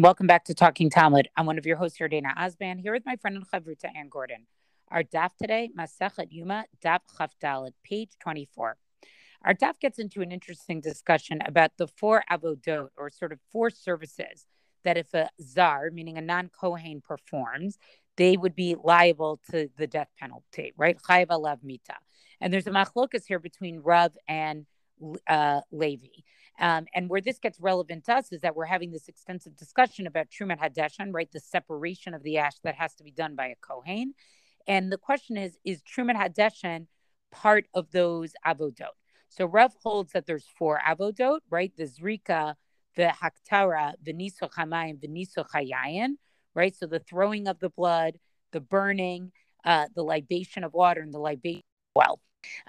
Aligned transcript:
Welcome 0.00 0.28
back 0.28 0.44
to 0.44 0.54
Talking 0.54 0.90
Talmud. 0.90 1.28
I'm 1.36 1.44
one 1.44 1.58
of 1.58 1.66
your 1.66 1.76
hosts 1.76 1.98
here, 1.98 2.06
Dana 2.06 2.32
Osban, 2.38 2.78
here 2.78 2.92
with 2.92 3.04
my 3.04 3.16
friend 3.16 3.36
and 3.36 3.50
chavruta 3.50 3.86
Anne 3.96 4.08
Gordon. 4.08 4.46
Our 4.92 5.02
daf 5.02 5.30
today, 5.42 5.70
Masechet 5.76 6.32
Yoma, 6.32 6.62
daf 6.80 7.00
Chaf 7.18 7.32
Dalet, 7.42 7.72
page 7.82 8.10
24. 8.20 8.76
Our 9.44 9.54
daf 9.54 9.80
gets 9.80 9.98
into 9.98 10.20
an 10.20 10.30
interesting 10.30 10.80
discussion 10.80 11.40
about 11.44 11.72
the 11.78 11.88
four 11.88 12.22
avodot, 12.30 12.90
or 12.96 13.10
sort 13.10 13.32
of 13.32 13.40
four 13.50 13.70
services 13.70 14.46
that 14.84 14.96
if 14.96 15.12
a 15.14 15.30
zar, 15.42 15.90
meaning 15.92 16.16
a 16.16 16.20
non-kohen, 16.20 17.00
performs, 17.00 17.76
they 18.16 18.36
would 18.36 18.54
be 18.54 18.76
liable 18.80 19.40
to 19.50 19.68
the 19.78 19.88
death 19.88 20.10
penalty, 20.20 20.72
right? 20.76 20.96
Chayav 21.08 21.26
alav 21.26 21.64
mita. 21.64 21.96
And 22.40 22.52
there's 22.52 22.68
a 22.68 22.70
machlokas 22.70 23.24
here 23.26 23.40
between 23.40 23.80
Rav 23.80 24.16
and 24.28 24.64
uh, 25.26 25.62
Levi. 25.72 26.06
Um, 26.58 26.86
and 26.94 27.08
where 27.08 27.20
this 27.20 27.38
gets 27.38 27.60
relevant 27.60 28.04
to 28.06 28.14
us 28.14 28.32
is 28.32 28.40
that 28.40 28.56
we're 28.56 28.64
having 28.64 28.90
this 28.90 29.08
extensive 29.08 29.56
discussion 29.56 30.06
about 30.06 30.28
Trumat 30.28 30.58
Hadeshan, 30.58 31.12
right? 31.12 31.30
The 31.30 31.40
separation 31.40 32.14
of 32.14 32.22
the 32.22 32.38
ash 32.38 32.58
that 32.64 32.74
has 32.74 32.94
to 32.96 33.04
be 33.04 33.12
done 33.12 33.36
by 33.36 33.46
a 33.46 33.54
Kohen. 33.60 34.14
And 34.66 34.90
the 34.90 34.98
question 34.98 35.36
is, 35.36 35.58
is 35.64 35.82
Trumat 35.82 36.16
Hadeshan 36.16 36.86
part 37.30 37.66
of 37.74 37.90
those 37.92 38.32
avodot? 38.44 38.96
So 39.28 39.46
Rav 39.46 39.72
holds 39.82 40.12
that 40.12 40.26
there's 40.26 40.46
four 40.58 40.80
avodot, 40.86 41.40
right? 41.50 41.72
The 41.76 41.84
Zrika, 41.84 42.54
the 42.96 43.12
Haktara, 43.22 43.94
the 44.02 44.12
Niso 44.12 44.50
Hamayim, 44.50 45.00
the 45.00 45.08
Niso 45.08 45.44
Hayayin, 45.54 46.14
right? 46.54 46.74
So 46.74 46.86
the 46.86 46.98
throwing 46.98 47.46
of 47.46 47.60
the 47.60 47.70
blood, 47.70 48.18
the 48.52 48.60
burning, 48.60 49.32
uh, 49.64 49.86
the 49.94 50.02
libation 50.02 50.64
of 50.64 50.72
water, 50.72 51.02
and 51.02 51.12
the 51.12 51.18
libation 51.18 51.62
well. 51.94 52.20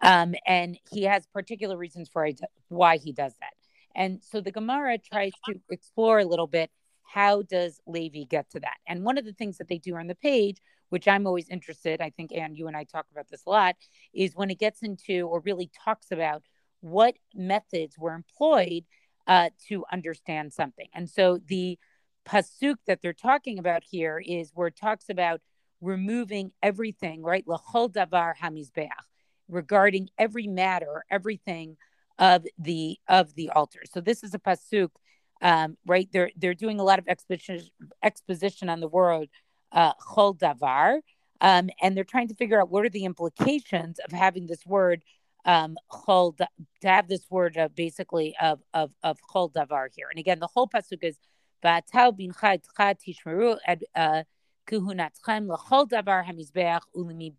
Um, 0.02 0.36
and 0.46 0.78
he 0.92 1.04
has 1.04 1.26
particular 1.28 1.78
reasons 1.78 2.10
for 2.10 2.28
why 2.68 2.98
he 2.98 3.14
does 3.14 3.34
that. 3.40 3.54
And 3.96 4.22
so 4.24 4.42
the 4.42 4.52
Gemara 4.52 4.98
tries 4.98 5.34
to 5.46 5.56
explore 5.70 6.20
a 6.20 6.26
little 6.26 6.48
bit 6.48 6.70
how 7.04 7.42
does 7.42 7.82
Levi 7.88 8.26
get 8.30 8.50
to 8.52 8.60
that? 8.60 8.78
And 8.88 9.04
one 9.04 9.18
of 9.18 9.26
the 9.26 9.34
things 9.34 9.58
that 9.58 9.68
they 9.68 9.80
do 9.80 9.96
on 9.96 10.08
the 10.08 10.16
page, 10.16 10.58
which 10.90 11.08
I'm 11.08 11.26
always 11.26 11.50
interested, 11.50 12.02
I 12.02 12.12
think, 12.12 12.32
Anne, 12.36 12.56
you 12.56 12.68
and 12.68 12.78
I 12.78 12.84
talk 12.84 13.08
about 13.12 13.30
this 13.30 13.44
a 13.48 13.50
lot, 13.50 13.76
is 14.14 14.36
when 14.36 14.52
it 14.52 14.60
gets 14.60 14.84
into 14.84 15.28
or 15.28 15.42
really 15.42 15.72
talks 15.84 16.12
about 16.12 16.44
what 16.82 17.16
methods 17.34 17.98
were 17.98 18.14
employed 18.14 18.84
uh, 19.28 19.50
to 19.68 19.86
understand 19.92 20.54
something. 20.54 20.88
And 20.94 21.10
so 21.10 21.40
the 21.48 21.80
pasuk 22.28 22.76
that 22.86 23.02
they're 23.02 23.14
talking 23.14 23.58
about 23.58 23.84
here 23.90 24.22
is 24.24 24.52
where 24.54 24.68
it 24.68 24.78
talks 24.80 25.10
about 25.10 25.42
removing 25.82 26.52
everything, 26.62 27.24
right? 27.24 27.48
L'chol 27.48 27.92
davar 27.92 28.34
hamizbeach, 28.38 28.90
regarding 29.48 30.10
every 30.18 30.48
matter, 30.48 31.06
everything 31.10 31.78
of 32.20 32.46
the 32.60 33.00
of 33.08 33.34
the 33.36 33.50
altar. 33.50 33.80
So 33.92 34.02
this 34.02 34.24
is 34.24 34.34
a 34.36 34.40
pasuk, 34.40 34.90
um, 35.42 35.78
right? 35.88 36.08
They're 36.12 36.32
they're 36.38 36.54
doing 36.54 36.80
a 36.80 36.84
lot 36.84 37.00
of 37.00 37.08
exposition 37.08 37.62
exposition 38.04 38.70
on 38.70 38.82
the 38.82 38.88
word 38.88 39.30
uh, 39.72 39.94
chol 39.96 40.38
davar, 40.38 41.00
um, 41.42 41.70
and 41.82 41.96
they're 41.96 42.04
trying 42.04 42.28
to 42.28 42.36
figure 42.36 42.62
out 42.62 42.70
what 42.70 42.86
are 42.86 42.90
the 42.90 43.06
implications 43.06 44.00
of 44.00 44.12
having 44.12 44.46
this 44.46 44.66
word 44.66 45.04
um, 45.46 45.78
chol 45.92 46.38
to 46.38 46.48
have 46.84 47.08
this 47.08 47.26
word 47.30 47.58
uh, 47.58 47.70
basically 47.74 48.36
of 48.42 48.60
of 48.74 48.92
of 49.02 49.18
chol 49.34 49.52
davar 49.52 49.88
here. 49.96 50.10
And 50.10 50.20
again, 50.20 50.40
the 50.40 50.50
whole 50.54 50.68
pasuk 50.68 51.04
is 51.04 51.18
va'atau 51.64 52.16
bin 52.16 52.34
chad 52.34 52.62
chad 52.78 52.98
tishmeru 53.00 53.58
ed 53.66 53.84
kuhunatchem 54.70 55.48
lechol 55.48 55.88
davar 55.88 56.26
hamizbeach 56.26 56.82
ulimi 56.96 57.34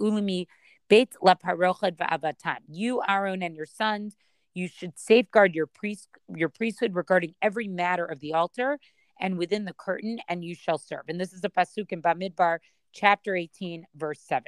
ulimi 0.00 0.46
Beit 0.88 1.14
va'avatam. 1.22 2.58
You, 2.68 3.02
Aaron, 3.06 3.42
and 3.42 3.54
your 3.54 3.66
sons, 3.66 4.16
you 4.54 4.68
should 4.68 4.98
safeguard 4.98 5.54
your 5.54 5.66
priest 5.66 6.08
your 6.34 6.48
priesthood 6.48 6.94
regarding 6.94 7.34
every 7.42 7.68
matter 7.68 8.04
of 8.04 8.20
the 8.20 8.34
altar 8.34 8.78
and 9.20 9.36
within 9.36 9.64
the 9.64 9.74
curtain, 9.74 10.18
and 10.28 10.44
you 10.44 10.54
shall 10.54 10.78
serve. 10.78 11.02
And 11.08 11.20
this 11.20 11.32
is 11.32 11.44
a 11.44 11.48
pasuk 11.48 11.90
in 11.90 12.02
Bamidbar, 12.02 12.58
chapter 12.92 13.34
18, 13.34 13.84
verse 13.96 14.20
7. 14.20 14.44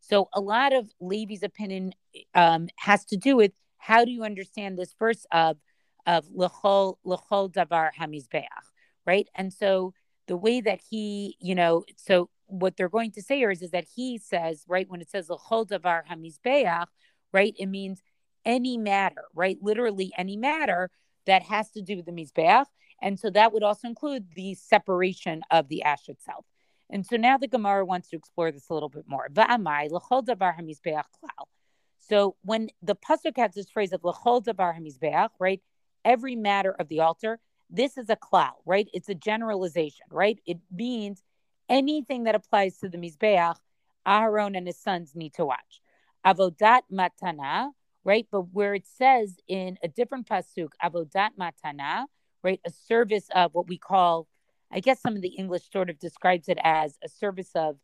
So 0.00 0.28
a 0.32 0.40
lot 0.40 0.72
of 0.72 0.90
Levi's 1.00 1.42
opinion 1.42 1.92
um, 2.34 2.68
has 2.76 3.04
to 3.06 3.16
do 3.16 3.36
with 3.36 3.52
how 3.78 4.04
do 4.04 4.10
you 4.10 4.24
understand 4.24 4.78
this 4.78 4.94
verse 4.98 5.26
of 5.32 5.58
of 6.06 6.26
lechol 6.26 6.96
lechol 7.06 7.50
davar 7.50 7.90
hamizbeach, 7.98 8.44
right? 9.06 9.28
And 9.34 9.52
so 9.52 9.94
the 10.26 10.36
way 10.36 10.60
that 10.60 10.80
he, 10.90 11.36
you 11.40 11.54
know, 11.54 11.84
so 11.96 12.28
what 12.46 12.76
they're 12.76 12.88
going 12.88 13.10
to 13.12 13.22
say 13.22 13.42
is, 13.42 13.62
is 13.62 13.70
that 13.70 13.86
he 13.94 14.18
says, 14.18 14.64
right, 14.68 14.88
when 14.88 15.00
it 15.00 15.10
says 15.10 15.28
davar 15.28 16.02
hamizbeach, 16.10 16.86
right, 17.32 17.54
it 17.58 17.66
means 17.66 18.02
any 18.44 18.76
matter, 18.76 19.24
right, 19.34 19.58
literally 19.62 20.12
any 20.16 20.36
matter 20.36 20.90
that 21.26 21.42
has 21.42 21.70
to 21.70 21.82
do 21.82 21.96
with 21.96 22.06
the 22.06 22.12
mizbeach, 22.12 22.66
and 23.02 23.18
so 23.18 23.30
that 23.30 23.52
would 23.52 23.62
also 23.62 23.88
include 23.88 24.26
the 24.34 24.54
separation 24.54 25.42
of 25.50 25.68
the 25.68 25.82
ash 25.82 26.08
itself. 26.08 26.44
And 26.90 27.04
so 27.04 27.16
now 27.16 27.38
the 27.38 27.48
Gemara 27.48 27.84
wants 27.84 28.08
to 28.10 28.16
explore 28.16 28.52
this 28.52 28.68
a 28.68 28.74
little 28.74 28.90
bit 28.90 29.04
more. 29.08 29.28
So 32.06 32.36
when 32.42 32.68
the 32.82 32.94
pasuk 32.94 33.36
has 33.38 33.54
this 33.54 33.70
phrase 33.70 33.92
of 33.92 34.04
l'chol 34.04 34.44
davar 34.44 34.78
hamizbeach, 34.78 35.30
right, 35.40 35.62
every 36.04 36.36
matter 36.36 36.72
of 36.78 36.88
the 36.88 37.00
altar, 37.00 37.40
this 37.70 37.96
is 37.96 38.10
a 38.10 38.16
klal, 38.16 38.52
right? 38.66 38.88
It's 38.92 39.08
a 39.08 39.14
generalization, 39.14 40.06
right? 40.10 40.38
It 40.46 40.58
means 40.70 41.22
anything 41.68 42.24
that 42.24 42.34
applies 42.34 42.78
to 42.78 42.88
the 42.88 42.98
Mizbeach, 42.98 43.56
Aharon 44.06 44.56
and 44.56 44.66
his 44.66 44.78
sons 44.78 45.14
need 45.14 45.34
to 45.34 45.44
watch. 45.44 45.80
Avodat 46.26 46.82
matana, 46.92 47.70
right? 48.04 48.26
But 48.30 48.52
where 48.52 48.74
it 48.74 48.86
says 48.86 49.36
in 49.48 49.78
a 49.82 49.88
different 49.88 50.28
pasuk, 50.28 50.70
avodat 50.82 51.30
matana, 51.38 52.04
right? 52.42 52.60
A 52.66 52.70
service 52.70 53.28
of 53.34 53.54
what 53.54 53.68
we 53.68 53.78
call, 53.78 54.28
I 54.70 54.80
guess 54.80 55.00
some 55.00 55.16
of 55.16 55.22
the 55.22 55.28
English 55.28 55.70
sort 55.70 55.90
of 55.90 55.98
describes 55.98 56.48
it 56.48 56.58
as 56.62 56.98
a 57.02 57.08
service 57.08 57.50
of 57.54 57.76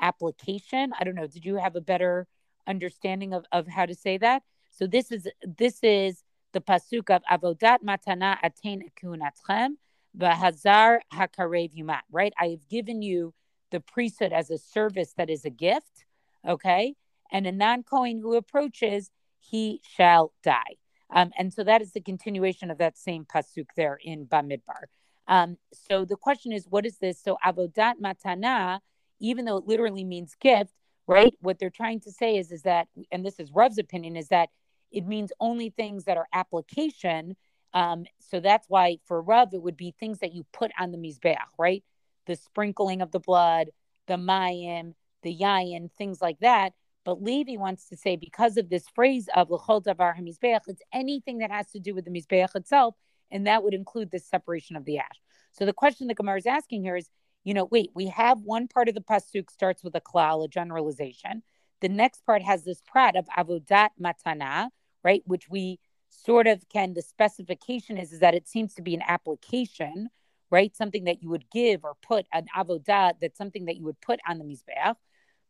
application. 0.00 0.92
I 0.98 1.04
don't 1.04 1.14
know. 1.14 1.26
Did 1.26 1.44
you 1.44 1.56
have 1.56 1.76
a 1.76 1.80
better 1.80 2.26
understanding 2.66 3.32
of, 3.32 3.44
of 3.52 3.66
how 3.66 3.86
to 3.86 3.94
say 3.94 4.18
that? 4.18 4.42
So 4.70 4.86
this 4.86 5.10
is 5.10 5.28
this 5.42 5.78
is 5.82 6.22
the 6.52 6.60
pasuk 6.60 7.10
of 7.14 7.22
avodat 7.30 7.78
matana 7.82 8.36
atain 8.42 8.82
kunatchem 9.02 9.76
Vahazar 10.18 10.98
hakarev 11.12 11.74
yumat, 11.74 12.02
right? 12.10 12.32
I 12.38 12.48
have 12.48 12.68
given 12.68 13.02
you 13.02 13.34
the 13.70 13.80
priesthood 13.80 14.32
as 14.32 14.50
a 14.50 14.58
service 14.58 15.12
that 15.16 15.30
is 15.30 15.44
a 15.44 15.50
gift, 15.50 16.04
okay? 16.46 16.94
And 17.30 17.46
a 17.46 17.52
non 17.52 17.82
Kohen 17.82 18.20
who 18.20 18.34
approaches, 18.34 19.10
he 19.38 19.80
shall 19.82 20.32
die. 20.42 20.76
Um, 21.10 21.32
and 21.38 21.52
so 21.52 21.62
that 21.64 21.82
is 21.82 21.92
the 21.92 22.00
continuation 22.00 22.70
of 22.70 22.78
that 22.78 22.98
same 22.98 23.24
pasuk 23.24 23.66
there 23.76 23.98
in 24.02 24.26
Bamidbar. 24.26 24.86
Um, 25.28 25.56
so 25.72 26.04
the 26.04 26.16
question 26.16 26.52
is, 26.52 26.66
what 26.68 26.86
is 26.86 26.98
this? 26.98 27.20
So 27.22 27.36
avodat 27.44 27.94
matana, 28.02 28.80
even 29.20 29.44
though 29.44 29.56
it 29.56 29.66
literally 29.66 30.04
means 30.04 30.34
gift, 30.40 30.72
right? 31.06 31.34
What 31.40 31.58
they're 31.58 31.70
trying 31.70 32.00
to 32.00 32.12
say 32.12 32.36
is, 32.36 32.50
is 32.50 32.62
that, 32.62 32.88
and 33.12 33.24
this 33.24 33.38
is 33.38 33.50
Rav's 33.50 33.78
opinion, 33.78 34.16
is 34.16 34.28
that 34.28 34.50
it 34.90 35.06
means 35.06 35.32
only 35.40 35.70
things 35.70 36.04
that 36.04 36.16
are 36.16 36.28
application 36.32 37.36
um, 37.76 38.06
so 38.20 38.40
that's 38.40 38.66
why 38.70 38.96
for 39.04 39.20
Rav, 39.20 39.52
it 39.52 39.60
would 39.60 39.76
be 39.76 39.94
things 40.00 40.20
that 40.20 40.32
you 40.32 40.46
put 40.50 40.70
on 40.80 40.92
the 40.92 40.96
Mizbeach, 40.96 41.36
right? 41.58 41.84
The 42.24 42.34
sprinkling 42.34 43.02
of 43.02 43.12
the 43.12 43.20
blood, 43.20 43.68
the 44.06 44.14
Mayim, 44.14 44.94
the 45.22 45.36
Yayin, 45.36 45.92
things 45.92 46.22
like 46.22 46.38
that. 46.40 46.72
But 47.04 47.22
Levi 47.22 47.56
wants 47.58 47.90
to 47.90 47.96
say 47.98 48.16
because 48.16 48.56
of 48.56 48.70
this 48.70 48.86
phrase 48.94 49.28
of 49.36 49.50
L'chol 49.50 49.84
Davar 49.84 50.18
HaMizbeach, 50.18 50.60
it's 50.68 50.80
anything 50.90 51.38
that 51.38 51.50
has 51.50 51.70
to 51.72 51.78
do 51.78 51.94
with 51.94 52.06
the 52.06 52.10
Mizbeach 52.10 52.56
itself, 52.56 52.94
and 53.30 53.46
that 53.46 53.62
would 53.62 53.74
include 53.74 54.10
the 54.10 54.20
separation 54.20 54.76
of 54.76 54.86
the 54.86 54.96
ash. 54.96 55.20
So 55.52 55.66
the 55.66 55.74
question 55.74 56.06
that 56.06 56.16
Gemara 56.16 56.38
is 56.38 56.46
asking 56.46 56.82
here 56.82 56.96
is, 56.96 57.10
you 57.44 57.52
know, 57.52 57.66
wait, 57.66 57.90
we 57.94 58.06
have 58.06 58.40
one 58.40 58.68
part 58.68 58.88
of 58.88 58.94
the 58.94 59.02
pasuk 59.02 59.50
starts 59.50 59.84
with 59.84 59.94
a 59.94 60.00
klal, 60.00 60.42
a 60.42 60.48
generalization. 60.48 61.42
The 61.82 61.90
next 61.90 62.24
part 62.24 62.40
has 62.40 62.64
this 62.64 62.80
prat 62.86 63.16
of 63.16 63.26
avodat 63.36 63.90
matana, 64.00 64.70
right, 65.04 65.22
which 65.26 65.50
we 65.50 65.78
sort 66.24 66.46
of 66.46 66.68
can 66.68 66.94
the 66.94 67.02
specification 67.02 67.98
is, 67.98 68.12
is 68.12 68.20
that 68.20 68.34
it 68.34 68.48
seems 68.48 68.74
to 68.74 68.82
be 68.82 68.94
an 68.94 69.02
application, 69.06 70.08
right? 70.50 70.74
Something 70.74 71.04
that 71.04 71.22
you 71.22 71.28
would 71.30 71.44
give 71.50 71.84
or 71.84 71.94
put 72.02 72.26
an 72.32 72.46
avodah 72.56 73.12
that's 73.20 73.38
something 73.38 73.66
that 73.66 73.76
you 73.76 73.84
would 73.84 74.00
put 74.00 74.20
on 74.28 74.38
the 74.38 74.44
mizbeach. 74.44 74.96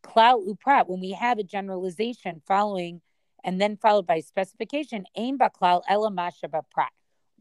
Klal 0.03 0.47
uprat, 0.47 0.89
when 0.89 1.01
we 1.01 1.13
have 1.13 1.39
a 1.39 1.45
generalization 1.45 2.43
following 2.47 3.01
and 3.45 3.61
then 3.61 3.77
followed 3.77 4.07
by 4.07 4.21
specification, 4.21 5.05
ain 5.17 5.39
baklal 5.39 5.83
elamasha 5.91 6.51
prat. 6.71 6.93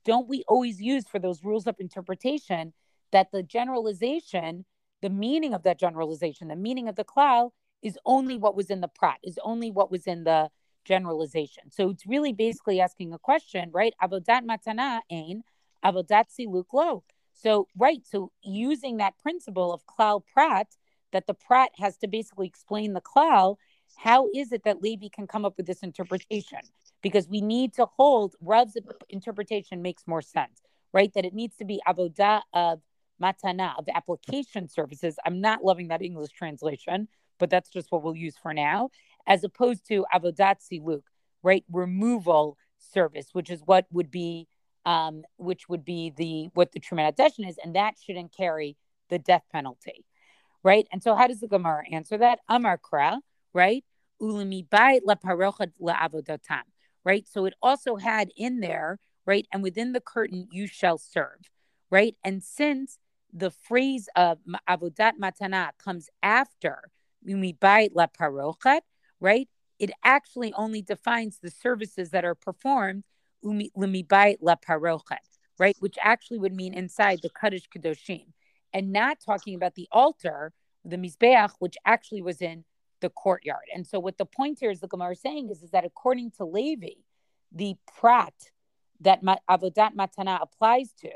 Don't 0.03 0.27
we 0.27 0.43
always 0.47 0.79
use 0.79 1.05
for 1.07 1.19
those 1.19 1.43
rules 1.43 1.67
of 1.67 1.75
interpretation 1.79 2.73
that 3.11 3.31
the 3.31 3.41
generalization, 3.41 4.65
the 5.01 5.09
meaning 5.09 5.53
of 5.53 5.63
that 5.63 5.79
generalization, 5.79 6.47
the 6.47 6.55
meaning 6.55 6.87
of 6.87 6.95
the 6.95 7.03
klal 7.03 7.51
is 7.81 7.97
only 8.05 8.37
what 8.37 8.55
was 8.55 8.69
in 8.69 8.81
the 8.81 8.87
prat, 8.87 9.17
is 9.23 9.39
only 9.43 9.71
what 9.71 9.89
was 9.89 10.05
in 10.05 10.23
the 10.23 10.49
generalization. 10.85 11.71
So 11.71 11.89
it's 11.89 12.05
really 12.07 12.33
basically 12.33 12.79
asking 12.79 13.13
a 13.13 13.19
question, 13.19 13.71
right? 13.73 13.93
Avodat 14.01 14.43
matana 14.45 15.01
ain, 15.09 15.43
avodat 15.83 16.25
siluk 16.37 16.65
lo. 16.73 17.03
So, 17.33 17.67
right, 17.77 18.01
so 18.05 18.31
using 18.43 18.97
that 18.97 19.17
principle 19.21 19.73
of 19.73 19.85
klal 19.85 20.21
prat, 20.33 20.67
that 21.11 21.27
the 21.27 21.33
prat 21.33 21.71
has 21.77 21.97
to 21.97 22.07
basically 22.07 22.47
explain 22.47 22.93
the 22.93 23.01
klal, 23.01 23.57
how 23.97 24.29
is 24.33 24.51
it 24.51 24.63
that 24.63 24.81
Levi 24.81 25.09
can 25.09 25.27
come 25.27 25.45
up 25.45 25.57
with 25.57 25.65
this 25.65 25.83
interpretation? 25.83 26.59
Because 27.01 27.27
we 27.27 27.41
need 27.41 27.73
to 27.73 27.85
hold 27.85 28.35
Rav's 28.41 28.77
interpretation 29.09 29.81
makes 29.81 30.07
more 30.07 30.21
sense. 30.21 30.61
right? 30.95 31.13
That 31.13 31.25
it 31.25 31.33
needs 31.35 31.57
to 31.57 31.65
be 31.65 31.81
avodah 31.85 32.41
of 32.53 32.81
matana, 33.21 33.77
of 33.77 33.85
application 33.93 34.69
services. 34.69 35.17
I'm 35.25 35.41
not 35.41 35.63
loving 35.63 35.89
that 35.89 36.01
English 36.01 36.31
translation, 36.31 37.09
but 37.37 37.49
that's 37.49 37.69
just 37.69 37.91
what 37.91 38.01
we'll 38.01 38.15
use 38.15 38.37
for 38.41 38.53
now, 38.53 38.89
as 39.27 39.43
opposed 39.43 39.87
to 39.87 40.05
avodat 40.13 40.57
siluk, 40.61 41.03
right? 41.43 41.63
Removal 41.71 42.57
service, 42.77 43.27
which 43.33 43.49
is 43.49 43.61
what 43.65 43.85
would 43.91 44.11
be, 44.11 44.47
um, 44.85 45.23
which 45.37 45.67
would 45.69 45.83
be 45.83 46.11
the 46.15 46.49
what 46.53 46.71
the 46.71 46.79
Truman 46.79 47.13
is, 47.17 47.57
and 47.63 47.75
that 47.75 47.95
shouldn't 48.03 48.35
carry 48.35 48.77
the 49.09 49.19
death 49.19 49.43
penalty, 49.51 50.05
right? 50.63 50.87
And 50.91 51.01
so, 51.01 51.15
how 51.15 51.27
does 51.27 51.39
the 51.39 51.47
Gemara 51.47 51.83
answer 51.91 52.17
that? 52.17 52.39
Amar 52.49 52.79
kra, 52.79 53.19
right? 53.53 53.83
Ulimi 54.21 54.67
bay 54.69 55.01
la 55.03 55.15
parochad 55.15 55.71
la 55.79 55.95
avodatam, 55.95 56.63
right? 57.03 57.27
So 57.27 57.45
it 57.45 57.53
also 57.61 57.95
had 57.95 58.31
in 58.35 58.59
there, 58.59 58.99
right? 59.25 59.47
And 59.51 59.63
within 59.63 59.93
the 59.93 60.01
curtain, 60.01 60.47
you 60.51 60.67
shall 60.67 60.97
serve, 60.97 61.49
right? 61.89 62.15
And 62.23 62.43
since 62.43 62.97
the 63.33 63.51
phrase 63.51 64.07
of 64.15 64.39
avodat 64.69 65.13
matana 65.21 65.71
comes 65.83 66.09
after 66.23 66.89
ulimi 67.27 67.59
bay 67.59 67.89
la 67.93 68.07
parochat, 68.07 68.81
right? 69.25 69.49
It 69.79 69.89
actually 70.03 70.53
only 70.53 70.83
defines 70.83 71.39
the 71.41 71.49
services 71.49 72.11
that 72.11 72.23
are 72.23 72.35
performed 72.35 73.03
la 73.41 74.55
parochat, 74.55 75.25
right? 75.57 75.75
Which 75.79 75.97
actually 76.01 76.37
would 76.37 76.53
mean 76.53 76.73
inside 76.75 77.19
the 77.21 77.29
Kaddish 77.29 77.67
Kedoshim 77.75 78.27
and 78.71 78.93
not 78.93 79.17
talking 79.25 79.55
about 79.55 79.73
the 79.73 79.87
altar, 79.91 80.53
the 80.85 80.97
Mizbeach, 80.97 81.53
which 81.59 81.75
actually 81.85 82.21
was 82.21 82.39
in 82.41 82.63
the 83.01 83.09
courtyard. 83.09 83.67
And 83.73 83.85
so, 83.85 83.99
what 83.99 84.17
the 84.17 84.25
point 84.25 84.59
here 84.61 84.69
is 84.69 84.79
the 84.79 84.87
Gemara 84.87 85.13
is 85.13 85.21
saying 85.21 85.49
is, 85.49 85.63
is 85.63 85.71
that 85.71 85.85
according 85.85 86.31
to 86.37 86.45
Levi, 86.45 86.95
the 87.51 87.75
prat 87.97 88.33
that 89.01 89.23
avodat 89.23 89.95
matana 89.95 90.39
applies 90.41 90.93
to 91.01 91.11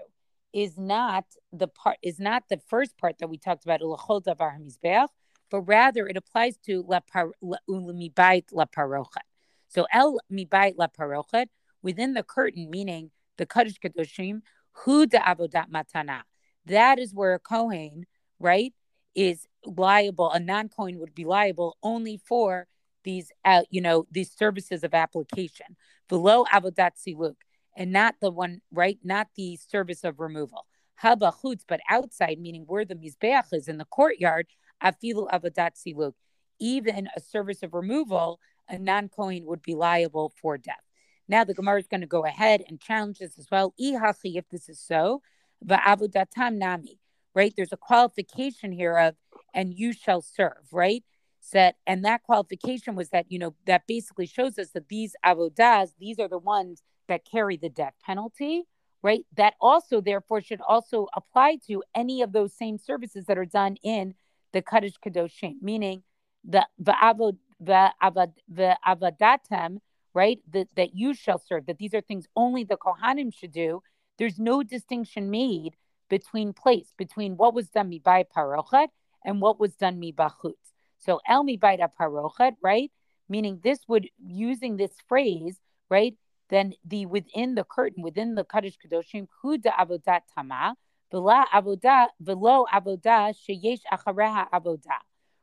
is 0.52 0.78
not 0.78 1.26
the 1.54 1.68
part 1.68 1.98
is 2.02 2.20
not 2.20 2.44
the 2.50 2.60
first 2.68 2.98
part 2.98 3.20
that 3.20 3.30
we 3.30 3.38
talked 3.38 3.66
about 3.66 3.82
ulachol 3.82 4.24
davar 4.24 4.52
hamizbeach, 4.58 5.10
but 5.50 5.62
rather 5.62 6.08
it 6.08 6.18
applies 6.18 6.58
to 6.66 6.84
la 6.88 7.00
mibait 7.70 8.46
la 8.52 8.66
parochet. 8.66 9.26
So 9.68 9.86
el 9.92 10.20
mibait 10.32 10.74
la 10.78 10.88
parochet 10.88 11.48
within 11.82 12.14
the 12.14 12.24
curtain, 12.24 12.70
meaning 12.70 13.12
the 13.38 13.46
kaddish 13.46 13.80
kadoshim, 13.80 14.42
hu 14.72 15.06
de 15.06 15.18
avodat 15.18 15.70
matana. 15.70 16.22
That 16.66 17.00
is 17.00 17.14
where 17.14 17.34
a 17.34 17.40
Kohen, 17.40 18.06
right, 18.40 18.74
is 19.16 19.48
liable. 19.66 20.32
A 20.32 20.40
non 20.40 20.70
Kohen 20.70 21.00
would 21.00 21.16
be 21.16 21.26
liable 21.26 21.78
only 21.82 22.18
for 22.18 22.68
these, 23.04 23.32
uh, 23.46 23.64
you 23.70 23.82
know, 23.82 24.06
these 24.12 24.32
services 24.32 24.84
of 24.84 24.94
application 24.94 25.78
below 26.08 26.46
avodat 26.46 26.92
siluk, 26.96 27.36
and 27.76 27.92
not 27.92 28.16
the 28.22 28.30
one, 28.30 28.62
right, 28.72 29.00
not 29.04 29.28
the 29.36 29.58
service 29.58 30.04
of 30.04 30.20
removal. 30.20 30.66
Haba 31.02 31.34
chutz, 31.42 31.62
but 31.68 31.80
outside, 31.90 32.40
meaning 32.40 32.64
where 32.68 32.86
the 32.86 32.96
mizbeach 32.96 33.54
is 33.54 33.68
in 33.68 33.78
the 33.78 33.86
courtyard, 33.86 34.48
afilu 34.84 35.28
avodat 35.30 35.72
siluk. 35.76 36.14
Even 36.60 37.08
a 37.16 37.22
service 37.22 37.64
of 37.64 37.74
removal, 37.74 38.40
a 38.68 38.78
non 38.78 39.10
Kohen 39.10 39.46
would 39.46 39.62
be 39.62 39.76
liable 39.76 40.34
for 40.42 40.58
death. 40.58 40.84
Now 41.28 41.44
the 41.44 41.54
Gemara 41.54 41.80
is 41.80 41.88
going 41.88 42.02
to 42.02 42.08
go 42.08 42.26
ahead 42.26 42.64
and 42.68 42.80
challenge 42.82 43.20
this 43.20 43.38
as 43.38 43.48
well. 43.52 43.74
If 43.78 44.50
this 44.50 44.68
is 44.68 44.80
so, 44.80 45.22
Va'avodatam 45.66 46.56
nami, 46.56 47.00
right? 47.36 47.54
There's 47.56 47.74
a 47.74 47.78
qualification 47.78 48.72
here 48.72 48.98
of, 48.98 49.16
and 49.54 49.74
you 49.74 49.94
shall 49.94 50.22
serve, 50.22 50.68
right? 50.72 51.04
Said, 51.42 51.76
and 51.88 52.04
that 52.06 52.24
qualification 52.24 52.96
was 52.96 53.10
that, 53.10 53.32
you 53.32 53.40
know, 53.40 53.56
that 53.66 53.88
basically 53.88 54.26
shows 54.26 54.58
us 54.58 54.72
that 54.72 54.90
these 54.90 55.16
avodas, 55.26 55.92
these 56.00 56.20
are 56.20 56.28
the 56.28 56.38
ones 56.38 56.82
that 57.08 57.26
carry 57.26 57.58
the 57.58 57.70
death 57.70 57.94
penalty, 58.04 58.64
right? 59.02 59.26
That 59.36 59.54
also, 59.62 60.02
therefore, 60.02 60.42
should 60.42 60.62
also 60.62 61.08
apply 61.16 61.60
to 61.68 61.84
any 61.96 62.22
of 62.22 62.34
those 62.34 62.54
same 62.54 62.78
services 62.78 63.26
that 63.26 63.38
are 63.38 63.46
done 63.46 63.78
in 63.84 64.16
the 64.54 64.62
Kaddish 64.62 64.96
Kadoshim, 65.06 65.56
meaning 65.62 66.04
the 66.44 66.66
the 66.80 66.94
avadatem, 68.88 69.80
right? 70.14 70.40
That 70.52 70.68
that 70.76 70.96
you 70.96 71.14
shall 71.14 71.40
serve. 71.40 71.66
That 71.66 71.78
these 71.78 71.94
are 71.94 72.02
things 72.02 72.28
only 72.36 72.64
the 72.64 72.78
Kohanim 72.78 73.34
should 73.34 73.52
do, 73.52 73.82
there's 74.18 74.40
no 74.40 74.64
distinction 74.64 75.30
made 75.30 75.76
between 76.10 76.54
place, 76.54 76.94
between 76.98 77.38
what 77.38 77.54
was 77.54 77.70
done 77.70 77.90
mi 77.90 78.00
by 78.00 78.24
parochet 78.24 78.88
and 79.24 79.42
what 79.42 79.60
was 79.60 79.76
done 79.76 80.00
mi 80.00 80.12
bachutz. 80.12 80.74
So 80.98 81.22
el 81.28 81.44
mi 81.44 81.58
by 81.58 81.78
parochet, 81.78 82.56
right? 82.62 82.92
Meaning 83.28 83.60
this 83.64 83.80
would 83.88 84.10
using 84.26 84.78
this 84.78 84.92
phrase, 85.08 85.60
right? 85.90 86.16
Then 86.50 86.74
the 86.84 87.06
within 87.06 87.56
the 87.56 87.64
curtain, 87.64 88.04
within 88.04 88.36
the 88.36 88.44
kaddish 88.44 88.78
kadoshim, 88.84 89.28
huda 89.44 89.72
avodat 89.80 90.22
tama, 90.34 90.76
v'la 91.12 91.46
avodah 91.54 92.08
v'lo 92.24 92.66
avodah 92.72 93.34
achareha 93.92 94.50
avodah, 94.52 95.02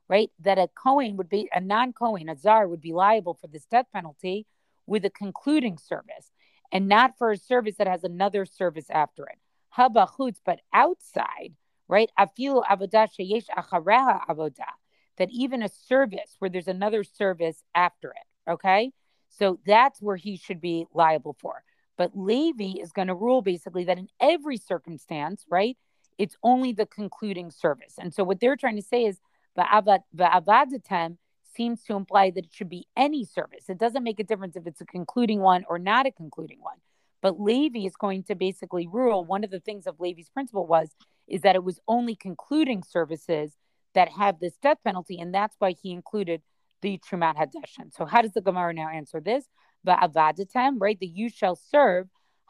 right? 0.08 0.30
That 0.40 0.58
a 0.58 0.68
Kohen 0.68 1.16
would 1.16 1.28
be 1.28 1.48
a 1.52 1.60
non-Kohen, 1.60 2.28
a 2.28 2.36
zar 2.36 2.68
would 2.68 2.80
be 2.80 2.92
liable 2.92 3.34
for 3.34 3.48
this 3.48 3.66
death 3.66 3.86
penalty 3.92 4.46
with 4.86 5.04
a 5.04 5.10
concluding 5.10 5.78
service 5.78 6.30
and 6.72 6.88
not 6.88 7.18
for 7.18 7.32
a 7.32 7.36
service 7.36 7.76
that 7.76 7.86
has 7.86 8.04
another 8.04 8.44
service 8.44 8.86
after 8.90 9.26
it. 9.26 9.38
Haba 9.76 10.08
but 10.44 10.60
outside, 10.72 11.54
right? 11.88 12.10
Afilu 12.18 12.64
avodah 12.64 13.08
sheyesh 13.18 13.46
achareha 13.56 14.26
avodah. 14.26 14.74
That 15.18 15.30
even 15.30 15.62
a 15.62 15.68
service 15.68 16.36
where 16.38 16.50
there's 16.50 16.68
another 16.68 17.02
service 17.02 17.62
after 17.74 18.10
it. 18.10 18.50
Okay, 18.50 18.92
so 19.28 19.58
that's 19.66 20.00
where 20.00 20.16
he 20.16 20.36
should 20.36 20.60
be 20.60 20.86
liable 20.92 21.36
for. 21.40 21.62
But 21.96 22.12
Levi 22.14 22.80
is 22.80 22.92
going 22.92 23.08
to 23.08 23.14
rule 23.14 23.42
basically 23.42 23.84
that 23.84 23.98
in 23.98 24.08
every 24.20 24.56
circumstance, 24.56 25.44
right? 25.50 25.76
It's 26.18 26.36
only 26.42 26.72
the 26.72 26.86
concluding 26.86 27.50
service. 27.50 27.94
And 27.98 28.12
so 28.12 28.24
what 28.24 28.40
they're 28.40 28.56
trying 28.56 28.76
to 28.76 28.82
say 28.82 29.04
is 29.04 29.18
avad 29.58 31.16
seems 31.54 31.82
to 31.84 31.94
imply 31.94 32.30
that 32.30 32.44
it 32.44 32.52
should 32.52 32.68
be 32.68 32.86
any 32.96 33.24
service. 33.24 33.68
It 33.68 33.78
doesn't 33.78 34.02
make 34.02 34.20
a 34.20 34.24
difference 34.24 34.56
if 34.56 34.66
it's 34.66 34.80
a 34.80 34.86
concluding 34.86 35.40
one 35.40 35.64
or 35.68 35.78
not 35.78 36.06
a 36.06 36.12
concluding 36.12 36.58
one. 36.60 36.76
But 37.22 37.40
Levi 37.40 37.86
is 37.86 37.96
going 37.96 38.24
to 38.24 38.34
basically 38.34 38.86
rule. 38.86 39.24
One 39.24 39.42
of 39.42 39.50
the 39.50 39.60
things 39.60 39.86
of 39.86 39.98
Levi's 39.98 40.28
principle 40.28 40.66
was 40.66 40.94
is 41.26 41.40
that 41.42 41.56
it 41.56 41.64
was 41.64 41.80
only 41.88 42.14
concluding 42.14 42.82
services 42.82 43.56
that 43.94 44.10
have 44.10 44.38
this 44.38 44.56
death 44.62 44.78
penalty, 44.84 45.18
and 45.18 45.34
that's 45.34 45.56
why 45.58 45.74
he 45.82 45.92
included 45.92 46.42
the 46.82 46.98
Trumat 46.98 47.36
Hadeshin. 47.36 47.92
So 47.92 48.04
how 48.04 48.20
does 48.20 48.32
the 48.32 48.42
Gemara 48.42 48.74
now 48.74 48.90
answer 48.90 49.20
this? 49.20 49.46
Va'avadatem, 49.86 50.76
right? 50.78 50.98
The 50.98 51.06
you 51.06 51.28
shall 51.28 51.56
serve 51.56 52.08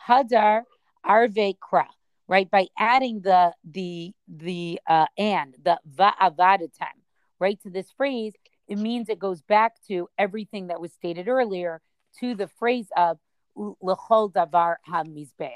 Hadar 0.09 0.62
Arve 1.05 1.55
Kra, 1.61 1.87
right? 2.28 2.50
By 2.50 2.69
adding 2.78 3.21
the 3.21 3.52
the 3.64 4.12
the 4.28 4.81
uh, 4.88 5.07
and 5.16 5.55
the 5.62 5.78
va'avadatem, 5.97 6.97
right? 7.38 7.61
To 7.62 7.71
this 7.71 7.90
phrase, 7.97 8.35
it 8.69 8.78
means 8.78 9.09
it 9.09 9.19
goes 9.19 9.43
back 9.43 9.75
to 9.88 10.09
everything 10.19 10.69
that 10.69 10.81
was 10.81 10.93
stated 10.93 11.28
earlier 11.28 11.81
to 12.21 12.35
the 12.35 12.49
phrase 12.49 12.88
of 12.97 13.19
lechol 13.57 14.33
davar 14.33 14.76
hamizbeach. 14.88 15.50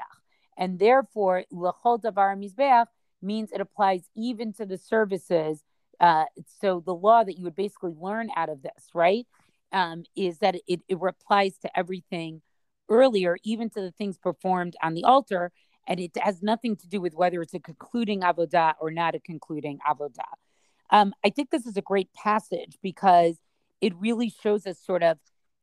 And 0.56 0.78
therefore, 0.78 1.44
lechol 1.52 2.00
davar 2.00 2.37
hamizbeach 2.37 2.87
means 3.22 3.50
it 3.52 3.60
applies 3.60 4.08
even 4.14 4.52
to 4.54 4.66
the 4.66 4.78
services. 4.78 5.62
Uh, 5.99 6.25
so 6.60 6.82
the 6.84 6.94
law 6.94 7.25
that 7.25 7.37
you 7.37 7.44
would 7.44 7.56
basically 7.56 7.92
learn 8.00 8.30
out 8.34 8.49
of 8.49 8.62
this, 8.62 8.88
right, 8.94 9.26
um, 9.72 10.04
is 10.16 10.38
that 10.38 10.56
it, 10.66 10.80
it 10.88 10.98
applies 11.00 11.58
to 11.58 11.78
everything 11.78 12.42
earlier, 12.88 13.36
even 13.44 13.70
to 13.70 13.80
the 13.80 13.92
things 13.92 14.18
performed 14.18 14.76
on 14.82 14.94
the 14.94 15.04
altar. 15.04 15.52
And 15.86 15.98
it 15.98 16.12
has 16.18 16.42
nothing 16.42 16.76
to 16.76 16.88
do 16.88 17.00
with 17.00 17.14
whether 17.14 17.40
it's 17.42 17.54
a 17.54 17.60
concluding 17.60 18.20
avodah 18.20 18.74
or 18.80 18.90
not 18.90 19.14
a 19.14 19.20
concluding 19.20 19.78
avodah. 19.88 20.34
Um, 20.90 21.14
I 21.24 21.30
think 21.30 21.50
this 21.50 21.66
is 21.66 21.76
a 21.76 21.82
great 21.82 22.12
passage 22.12 22.78
because 22.82 23.38
it 23.80 23.94
really 23.96 24.28
shows 24.42 24.66
us 24.66 24.78
sort 24.78 25.02
of 25.02 25.18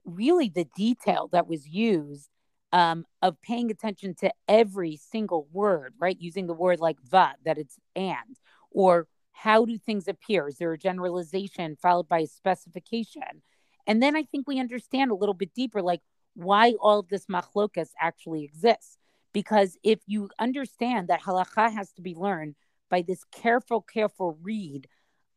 really 0.06 0.50
the 0.50 0.68
detail 0.76 1.30
that 1.34 1.48
was 1.48 1.68
used 1.68 2.30
um, 2.74 3.06
of 3.22 3.42
paying 3.42 3.72
attention 3.72 4.16
to 4.16 4.32
every 4.48 4.98
single 4.98 5.48
word, 5.52 5.94
right? 6.00 6.18
Using 6.20 6.48
the 6.48 6.54
word 6.54 6.80
like 6.80 6.98
va, 7.02 7.34
that 7.46 7.58
it's 7.58 7.78
and, 7.96 8.38
or 8.72 9.08
how 9.32 9.66
do 9.66 9.78
things 9.78 10.08
appear? 10.08 10.48
Is 10.48 10.58
there 10.58 10.74
a 10.74 10.78
generalization 10.78 11.78
followed 11.82 12.08
by 12.08 12.20
a 12.20 12.28
specification? 12.28 13.44
And 13.88 14.04
then 14.04 14.16
I 14.16 14.24
think 14.24 14.48
we 14.48 14.60
understand 14.60 15.12
a 15.12 15.16
little 15.16 15.34
bit 15.34 15.54
deeper, 15.54 15.82
like 15.82 16.02
why 16.36 16.74
all 16.80 17.00
of 17.00 17.08
this 17.10 17.26
machlokas 17.26 17.90
actually 18.00 18.44
exists. 18.44 18.98
Because 19.34 19.78
if 19.84 20.00
you 20.06 20.30
understand 20.40 21.08
that 21.08 21.22
halacha 21.22 21.74
has 21.74 21.92
to 21.94 22.02
be 22.02 22.14
learned 22.14 22.56
by 22.90 23.02
this 23.02 23.24
careful, 23.32 23.82
careful 23.82 24.38
read 24.42 24.88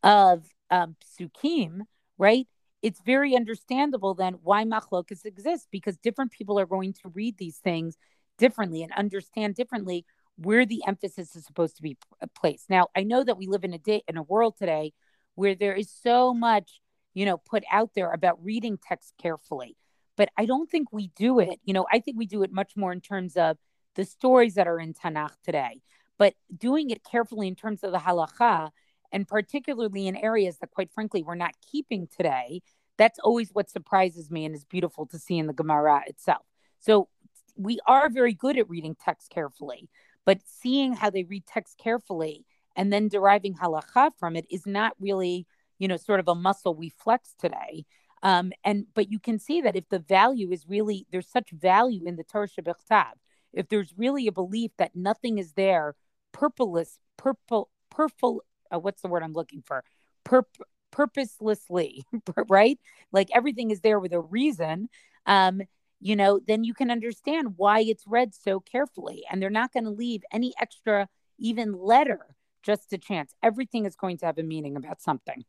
of 0.02 0.46
um, 0.70 0.96
psukim, 1.04 1.82
right? 2.18 2.46
It's 2.82 3.00
very 3.04 3.36
understandable 3.36 4.14
then 4.14 4.34
why 4.42 4.64
machlokas 4.64 5.24
exists 5.24 5.68
because 5.70 5.96
different 5.98 6.32
people 6.32 6.58
are 6.58 6.66
going 6.66 6.92
to 6.94 7.08
read 7.12 7.36
these 7.38 7.58
things 7.58 7.96
differently 8.38 8.82
and 8.82 8.92
understand 8.92 9.54
differently 9.54 10.04
where 10.36 10.64
the 10.64 10.82
emphasis 10.86 11.36
is 11.36 11.44
supposed 11.44 11.76
to 11.76 11.82
be 11.82 11.98
placed. 12.34 12.70
Now, 12.70 12.88
I 12.96 13.02
know 13.02 13.22
that 13.22 13.36
we 13.36 13.46
live 13.46 13.64
in 13.64 13.74
a 13.74 13.78
day 13.78 14.02
in 14.08 14.16
a 14.16 14.22
world 14.22 14.56
today 14.56 14.92
where 15.34 15.54
there 15.54 15.74
is 15.74 15.90
so 15.90 16.32
much, 16.32 16.80
you 17.14 17.26
know, 17.26 17.36
put 17.36 17.64
out 17.70 17.90
there 17.94 18.12
about 18.12 18.42
reading 18.44 18.78
text 18.82 19.14
carefully, 19.20 19.76
but 20.16 20.30
I 20.36 20.46
don't 20.46 20.70
think 20.70 20.92
we 20.92 21.10
do 21.16 21.40
it. 21.40 21.58
You 21.64 21.74
know, 21.74 21.86
I 21.92 22.00
think 22.00 22.16
we 22.18 22.26
do 22.26 22.42
it 22.42 22.52
much 22.52 22.72
more 22.76 22.92
in 22.92 23.00
terms 23.00 23.36
of 23.36 23.56
the 23.94 24.04
stories 24.04 24.54
that 24.54 24.68
are 24.68 24.78
in 24.78 24.94
Tanakh 24.94 25.34
today, 25.44 25.80
but 26.18 26.34
doing 26.56 26.90
it 26.90 27.02
carefully 27.02 27.48
in 27.48 27.56
terms 27.56 27.82
of 27.82 27.92
the 27.92 27.98
halacha, 27.98 28.70
and 29.12 29.26
particularly 29.26 30.06
in 30.06 30.16
areas 30.16 30.58
that, 30.58 30.70
quite 30.70 30.92
frankly, 30.92 31.22
we're 31.22 31.34
not 31.34 31.54
keeping 31.70 32.06
today. 32.16 32.62
That's 32.96 33.18
always 33.18 33.50
what 33.52 33.70
surprises 33.70 34.30
me 34.30 34.44
and 34.44 34.54
is 34.54 34.64
beautiful 34.64 35.06
to 35.06 35.18
see 35.18 35.38
in 35.38 35.46
the 35.46 35.52
Gemara 35.52 36.02
itself. 36.06 36.46
So 36.78 37.08
we 37.56 37.80
are 37.86 38.08
very 38.08 38.34
good 38.34 38.56
at 38.58 38.70
reading 38.70 38.94
text 39.02 39.30
carefully, 39.30 39.88
but 40.24 40.40
seeing 40.44 40.92
how 40.92 41.10
they 41.10 41.24
read 41.24 41.46
text 41.46 41.78
carefully 41.78 42.44
and 42.76 42.92
then 42.92 43.08
deriving 43.08 43.54
halacha 43.54 44.10
from 44.18 44.36
it 44.36 44.46
is 44.50 44.66
not 44.66 44.92
really, 45.00 45.46
you 45.80 45.88
know, 45.88 45.96
sort 45.96 46.20
of 46.20 46.28
a 46.28 46.34
muscle 46.36 46.74
we 46.74 46.90
flex 46.90 47.34
today. 47.40 47.84
Um, 48.22 48.52
and 48.62 48.84
but 48.94 49.10
you 49.10 49.18
can 49.18 49.38
see 49.38 49.62
that 49.62 49.74
if 49.74 49.88
the 49.88 49.98
value 49.98 50.52
is 50.52 50.68
really 50.68 51.06
there's 51.10 51.26
such 51.26 51.50
value 51.50 52.06
in 52.06 52.16
the 52.16 52.22
Torah 52.22 52.48
Shabbat, 52.48 53.14
if 53.52 53.68
there's 53.68 53.94
really 53.96 54.28
a 54.28 54.32
belief 54.32 54.70
that 54.76 54.94
nothing 54.94 55.38
is 55.38 55.54
there, 55.54 55.96
purposeless, 56.32 56.98
purple, 57.16 57.70
purple, 57.90 58.44
uh, 58.72 58.78
what's 58.78 59.02
the 59.02 59.08
word 59.08 59.22
I'm 59.22 59.32
looking 59.32 59.62
for? 59.62 59.82
Purp- 60.22 60.62
purposelessly, 60.92 62.04
right? 62.48 62.78
Like 63.10 63.30
everything 63.34 63.70
is 63.70 63.80
there 63.80 63.98
with 63.98 64.12
a 64.12 64.20
reason. 64.20 64.90
Um, 65.24 65.62
you 65.98 66.14
know, 66.14 66.40
then 66.46 66.62
you 66.62 66.74
can 66.74 66.90
understand 66.90 67.54
why 67.56 67.80
it's 67.80 68.06
read 68.06 68.34
so 68.34 68.60
carefully. 68.60 69.24
And 69.30 69.40
they're 69.40 69.50
not 69.50 69.72
going 69.72 69.84
to 69.84 69.90
leave 69.90 70.22
any 70.32 70.54
extra, 70.60 71.08
even 71.38 71.72
letter, 71.72 72.20
just 72.62 72.90
to 72.90 72.98
chance. 72.98 73.34
Everything 73.42 73.86
is 73.86 73.96
going 73.96 74.18
to 74.18 74.26
have 74.26 74.38
a 74.38 74.42
meaning 74.42 74.76
about 74.76 75.00
something. 75.00 75.44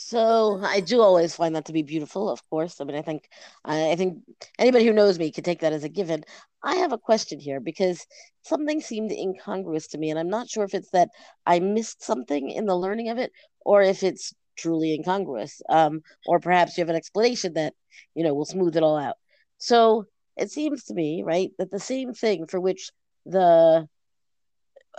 So 0.00 0.60
I 0.62 0.78
do 0.78 1.02
always 1.02 1.34
find 1.34 1.56
that 1.56 1.64
to 1.64 1.72
be 1.72 1.82
beautiful, 1.82 2.30
of 2.30 2.48
course. 2.50 2.80
I 2.80 2.84
mean, 2.84 2.96
I 2.96 3.02
think 3.02 3.28
I 3.64 3.96
think 3.96 4.22
anybody 4.56 4.84
who 4.86 4.92
knows 4.92 5.18
me 5.18 5.32
can 5.32 5.42
take 5.42 5.58
that 5.60 5.72
as 5.72 5.82
a 5.82 5.88
given. 5.88 6.24
I 6.62 6.76
have 6.76 6.92
a 6.92 6.98
question 6.98 7.40
here 7.40 7.58
because 7.58 8.06
something 8.42 8.80
seemed 8.80 9.10
incongruous 9.10 9.88
to 9.88 9.98
me, 9.98 10.10
and 10.10 10.18
I'm 10.18 10.30
not 10.30 10.48
sure 10.48 10.62
if 10.62 10.72
it's 10.72 10.90
that 10.90 11.08
I 11.46 11.58
missed 11.58 12.00
something 12.04 12.48
in 12.48 12.66
the 12.66 12.76
learning 12.76 13.08
of 13.08 13.18
it, 13.18 13.32
or 13.64 13.82
if 13.82 14.04
it's 14.04 14.32
truly 14.56 14.94
incongruous, 14.94 15.60
um, 15.68 16.02
or 16.28 16.38
perhaps 16.38 16.78
you 16.78 16.82
have 16.82 16.90
an 16.90 16.96
explanation 16.96 17.54
that 17.54 17.74
you 18.14 18.22
know 18.22 18.34
will 18.34 18.44
smooth 18.44 18.76
it 18.76 18.84
all 18.84 18.96
out. 18.96 19.16
So 19.58 20.06
it 20.36 20.52
seems 20.52 20.84
to 20.84 20.94
me, 20.94 21.24
right, 21.24 21.50
that 21.58 21.72
the 21.72 21.80
same 21.80 22.14
thing 22.14 22.46
for 22.46 22.60
which 22.60 22.92
the 23.26 23.88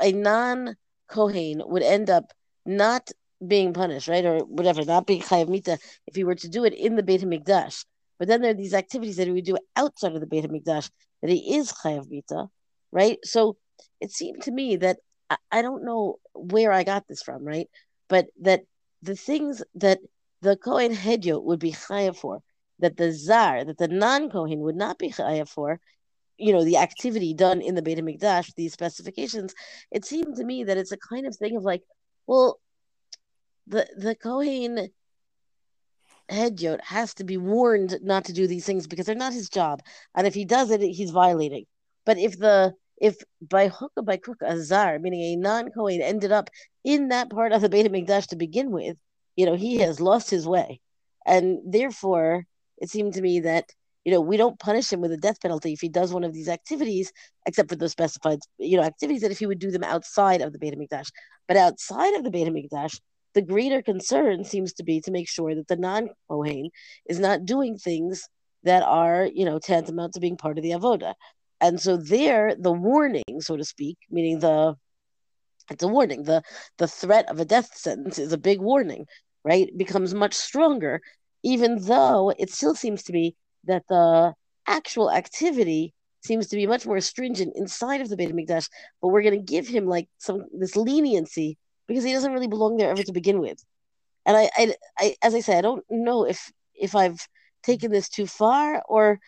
a 0.02 0.12
non 0.12 0.76
Kohen 1.08 1.62
would 1.66 1.84
end 1.84 2.10
up 2.10 2.34
not 2.66 3.12
being 3.46 3.74
punished, 3.74 4.08
right, 4.08 4.26
or 4.26 4.40
whatever, 4.40 4.84
not 4.84 5.08
being 5.08 5.22
chayav 5.22 5.48
mita 5.48 5.78
if 6.08 6.16
he 6.16 6.24
were 6.24 6.36
to 6.36 6.50
do 6.50 6.66
it 6.66 6.74
in 6.74 6.96
the 6.96 7.04
Beit 7.04 7.22
Hamikdash. 7.22 7.86
But 8.18 8.28
then 8.28 8.42
there 8.42 8.52
are 8.52 8.56
these 8.56 8.74
activities 8.74 9.16
that 9.16 9.28
he 9.28 9.34
would 9.34 9.46
do 9.46 9.58
outside 9.76 10.14
of 10.14 10.20
the 10.20 10.28
Beit 10.28 10.46
Hamikdash 10.46 10.90
that 11.22 11.30
he 11.30 11.56
is 11.56 11.72
chayav 11.72 12.10
mita, 12.10 12.48
right? 12.92 13.18
So 13.24 13.58
it 14.02 14.12
seemed 14.12 14.44
to 14.44 14.52
me 14.52 14.78
that 14.78 14.98
I, 15.52 15.62
don't 15.62 15.86
know 15.86 16.18
where 16.34 16.72
I 16.72 16.84
got 16.84 17.08
this 17.08 17.22
from, 17.22 17.46
right, 17.46 17.70
but 18.08 18.28
that 18.42 18.64
the 19.02 19.16
things 19.16 19.64
that 19.76 20.00
the 20.42 20.58
Kohen 20.58 20.94
Hedyot 20.94 21.44
would 21.44 21.60
be 21.60 21.72
chayav 21.72 22.18
for, 22.18 22.42
that 22.80 22.98
the 22.98 23.12
zar, 23.12 23.64
that 23.64 23.78
the 23.78 23.88
non-Kohen 23.88 24.60
would 24.60 24.76
not 24.76 24.98
be 24.98 25.12
chayav 25.12 25.48
for, 25.48 25.80
you 26.38 26.54
know, 26.54 26.64
the 26.64 26.78
activity 26.78 27.34
done 27.34 27.62
in 27.62 27.76
the 27.76 27.82
Beit 27.82 28.00
Hamikdash, 28.00 28.54
these 28.56 28.74
specifications, 28.74 29.54
it 29.92 30.06
seemed 30.06 30.38
to 30.38 30.44
me 30.44 30.64
that 30.64 30.78
it's 30.78 30.92
a 30.92 30.98
kind 30.98 31.28
of 31.28 31.36
thing 31.36 31.56
of 31.56 31.64
like, 31.64 31.84
well, 32.26 32.60
the 33.70 33.88
the 33.96 34.16
Kohen 34.16 34.90
hedyot 36.30 36.82
has 36.82 37.14
to 37.16 37.24
be 37.24 37.38
warned 37.38 38.00
not 38.02 38.26
to 38.26 38.34
do 38.34 38.48
these 38.48 38.66
things 38.66 38.88
because 38.88 39.06
they're 39.06 39.16
not 39.16 39.34
his 39.34 39.50
job, 39.50 39.82
and 40.16 40.28
if 40.28 40.34
he 40.34 40.46
does 40.46 40.72
it, 40.72 40.82
he's 40.82 41.12
violating. 41.12 41.66
But 42.06 42.18
if 42.18 42.38
the 42.38 42.74
if 43.00 43.18
by 43.42 43.70
hook 43.70 43.94
or 43.96 44.04
by 44.04 44.18
crook 44.18 44.42
a 44.42 44.62
zar, 44.62 45.00
meaning 45.00 45.22
a 45.22 45.36
non 45.38 45.72
Kohen, 45.72 46.02
ended 46.02 46.32
up 46.32 46.50
in 46.84 47.10
that 47.10 47.30
part 47.30 47.52
of 47.54 47.62
the 47.62 47.70
Beit 47.70 47.90
Hamikdash 47.90 48.28
to 48.28 48.36
begin 48.36 48.72
with, 48.72 48.98
you 49.36 49.46
know, 49.46 49.56
he 49.56 49.78
has 49.78 50.02
lost 50.02 50.30
his 50.30 50.48
way, 50.48 50.82
and 51.26 51.60
therefore 51.66 52.46
it 52.78 52.90
seemed 52.90 53.14
to 53.14 53.22
me 53.22 53.42
that 53.42 53.70
you 54.04 54.12
know 54.12 54.22
we 54.22 54.38
don't 54.38 54.60
punish 54.60 54.92
him 54.92 55.02
with 55.02 55.12
a 55.12 55.18
death 55.18 55.40
penalty 55.42 55.74
if 55.74 55.82
he 55.82 55.90
does 55.90 56.12
one 56.12 56.24
of 56.24 56.34
these 56.34 56.50
activities, 56.50 57.12
except 57.46 57.70
for 57.70 57.76
those 57.76 57.92
specified 57.92 58.40
you 58.58 58.78
know 58.78 58.84
activities 58.84 59.22
that 59.22 59.32
if 59.32 59.40
he 59.40 59.46
would 59.46 59.60
do 59.60 59.72
them 59.72 59.84
outside 59.84 60.42
of 60.42 60.54
the 60.54 60.60
Beit 60.60 60.74
Hamikdash, 60.74 61.12
but 61.48 61.58
outside 61.58 62.16
of 62.16 62.24
the 62.24 62.32
Beit 62.32 62.48
Hamikdash, 62.48 63.00
the 63.34 63.42
greater 63.42 63.82
concern 63.82 64.44
seems 64.44 64.74
to 64.74 64.84
be 64.84 65.02
to 65.02 65.12
make 65.12 65.30
sure 65.30 65.56
that 65.56 65.68
the 65.68 65.76
non 65.76 66.10
Kohen 66.30 66.70
is 67.08 67.20
not 67.20 67.46
doing 67.46 67.78
things 67.78 68.28
that 68.64 68.84
are, 68.84 69.26
you 69.34 69.46
know, 69.46 69.60
tantamount 69.60 70.14
to 70.14 70.20
being 70.20 70.38
part 70.38 70.58
of 70.58 70.64
the 70.64 70.72
avoda. 70.72 71.14
And 71.62 71.80
so 71.80 71.98
there, 71.98 72.56
the 72.58 72.72
warning, 72.72 73.40
so 73.40 73.58
to 73.58 73.64
speak, 73.64 73.98
meaning 74.10 74.40
the 74.40 74.76
it's 75.70 75.84
a 75.84 75.88
warning. 75.88 76.24
The 76.24 76.42
the 76.78 76.88
threat 76.88 77.30
of 77.30 77.40
a 77.40 77.46
death 77.46 77.76
sentence 77.76 78.18
is 78.18 78.34
a 78.34 78.38
big 78.38 78.60
warning, 78.60 79.06
right? 79.44 79.68
It 79.68 79.78
becomes 79.78 80.14
much 80.14 80.34
stronger, 80.34 81.02
even 81.44 81.84
though 81.84 82.34
it 82.38 82.50
still 82.52 82.76
seems 82.76 83.04
to 83.04 83.12
be 83.12 83.36
that 83.66 83.84
the 83.90 84.34
actual 84.68 85.12
activity 85.12 85.94
seems 86.22 86.48
to 86.48 86.56
be 86.56 86.68
much 86.68 86.86
more 86.86 87.00
stringent 87.00 87.54
inside 87.56 88.02
of 88.02 88.10
the 88.10 88.18
Beit 88.18 88.32
Hamikdash, 88.32 88.70
but 89.02 89.10
we're 89.10 89.22
going 89.22 89.38
to 89.40 89.52
give 89.52 89.68
him 89.68 89.86
like 89.86 90.08
some 90.18 90.46
this 90.58 90.76
leniency 90.76 91.58
because 91.90 92.06
he 92.06 92.14
doesn't 92.14 92.32
really 92.32 92.48
belong 92.48 92.78
there 92.78 92.92
ever 92.92 93.04
to 93.04 93.12
begin 93.12 93.42
with. 93.42 93.62
And 94.26 94.38
I, 94.38 94.50
I, 94.56 94.76
I, 94.98 95.16
as 95.24 95.36
I 95.36 95.42
say, 95.42 95.58
I 95.58 95.62
don't 95.62 95.84
know 95.90 96.24
if 96.24 96.52
if 96.76 96.96
I've 96.96 97.28
taken 97.64 97.92
this 97.92 98.08
too 98.08 98.26
far 98.26 98.82
or 98.88 99.20